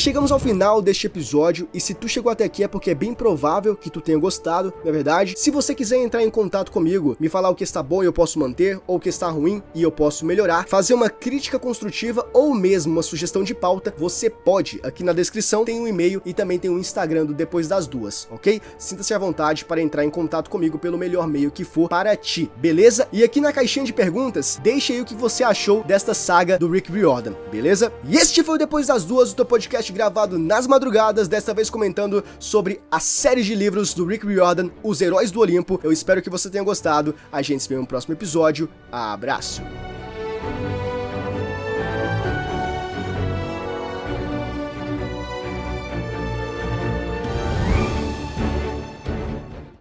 Chegamos 0.00 0.32
ao 0.32 0.38
final 0.38 0.80
deste 0.80 1.06
episódio, 1.06 1.68
e 1.74 1.80
se 1.80 1.92
tu 1.92 2.08
chegou 2.08 2.32
até 2.32 2.44
aqui 2.44 2.64
é 2.64 2.68
porque 2.68 2.90
é 2.90 2.94
bem 2.94 3.12
provável 3.12 3.76
que 3.76 3.90
tu 3.90 4.00
tenha 4.00 4.18
gostado, 4.18 4.72
na 4.82 4.88
é 4.88 4.92
verdade. 4.92 5.34
Se 5.36 5.50
você 5.50 5.74
quiser 5.74 5.98
entrar 5.98 6.24
em 6.24 6.30
contato 6.30 6.72
comigo, 6.72 7.16
me 7.20 7.28
falar 7.28 7.50
o 7.50 7.54
que 7.54 7.64
está 7.64 7.82
bom 7.82 8.02
e 8.02 8.06
eu 8.06 8.12
posso 8.12 8.38
manter, 8.38 8.80
ou 8.86 8.96
o 8.96 9.00
que 9.00 9.10
está 9.10 9.28
ruim 9.28 9.62
e 9.74 9.82
eu 9.82 9.92
posso 9.92 10.24
melhorar, 10.24 10.66
fazer 10.66 10.94
uma 10.94 11.10
crítica 11.10 11.58
construtiva 11.58 12.26
ou 12.32 12.54
mesmo 12.54 12.92
uma 12.94 13.02
sugestão 13.02 13.44
de 13.44 13.54
pauta, 13.54 13.94
você 13.98 14.30
pode. 14.30 14.80
Aqui 14.82 15.04
na 15.04 15.12
descrição 15.12 15.66
tem 15.66 15.78
um 15.78 15.86
e-mail 15.86 16.22
e 16.24 16.32
também 16.32 16.58
tem 16.58 16.70
um 16.70 16.78
Instagram 16.78 17.26
do 17.26 17.34
Depois 17.34 17.68
das 17.68 17.86
Duas, 17.86 18.26
ok? 18.30 18.58
Sinta-se 18.78 19.12
à 19.12 19.18
vontade 19.18 19.66
para 19.66 19.82
entrar 19.82 20.02
em 20.02 20.10
contato 20.10 20.48
comigo 20.48 20.78
pelo 20.78 20.96
melhor 20.96 21.28
meio 21.28 21.50
que 21.50 21.62
for 21.62 21.90
para 21.90 22.16
ti, 22.16 22.50
beleza? 22.56 23.06
E 23.12 23.22
aqui 23.22 23.38
na 23.38 23.52
caixinha 23.52 23.84
de 23.84 23.92
perguntas, 23.92 24.58
deixe 24.62 24.94
aí 24.94 25.00
o 25.02 25.04
que 25.04 25.14
você 25.14 25.44
achou 25.44 25.84
desta 25.84 26.14
saga 26.14 26.58
do 26.58 26.70
Rick 26.70 26.90
Riordan, 26.90 27.34
beleza? 27.52 27.92
E 28.02 28.16
este 28.16 28.42
foi 28.42 28.54
o 28.54 28.58
Depois 28.58 28.86
das 28.86 29.04
Duas, 29.04 29.30
do 29.30 29.36
teu 29.36 29.44
podcast 29.44 29.89
gravado 29.92 30.38
nas 30.38 30.66
madrugadas, 30.66 31.28
desta 31.28 31.54
vez 31.54 31.70
comentando 31.70 32.24
sobre 32.38 32.80
a 32.90 33.00
série 33.00 33.42
de 33.42 33.54
livros 33.54 33.94
do 33.94 34.04
Rick 34.04 34.26
Riordan, 34.26 34.70
Os 34.82 35.00
Heróis 35.00 35.30
do 35.30 35.40
Olimpo. 35.40 35.80
Eu 35.82 35.92
espero 35.92 36.22
que 36.22 36.30
você 36.30 36.48
tenha 36.48 36.64
gostado. 36.64 37.14
A 37.30 37.42
gente 37.42 37.62
se 37.62 37.68
vê 37.68 37.76
no 37.76 37.86
próximo 37.86 38.14
episódio. 38.14 38.68
Abraço! 38.90 39.62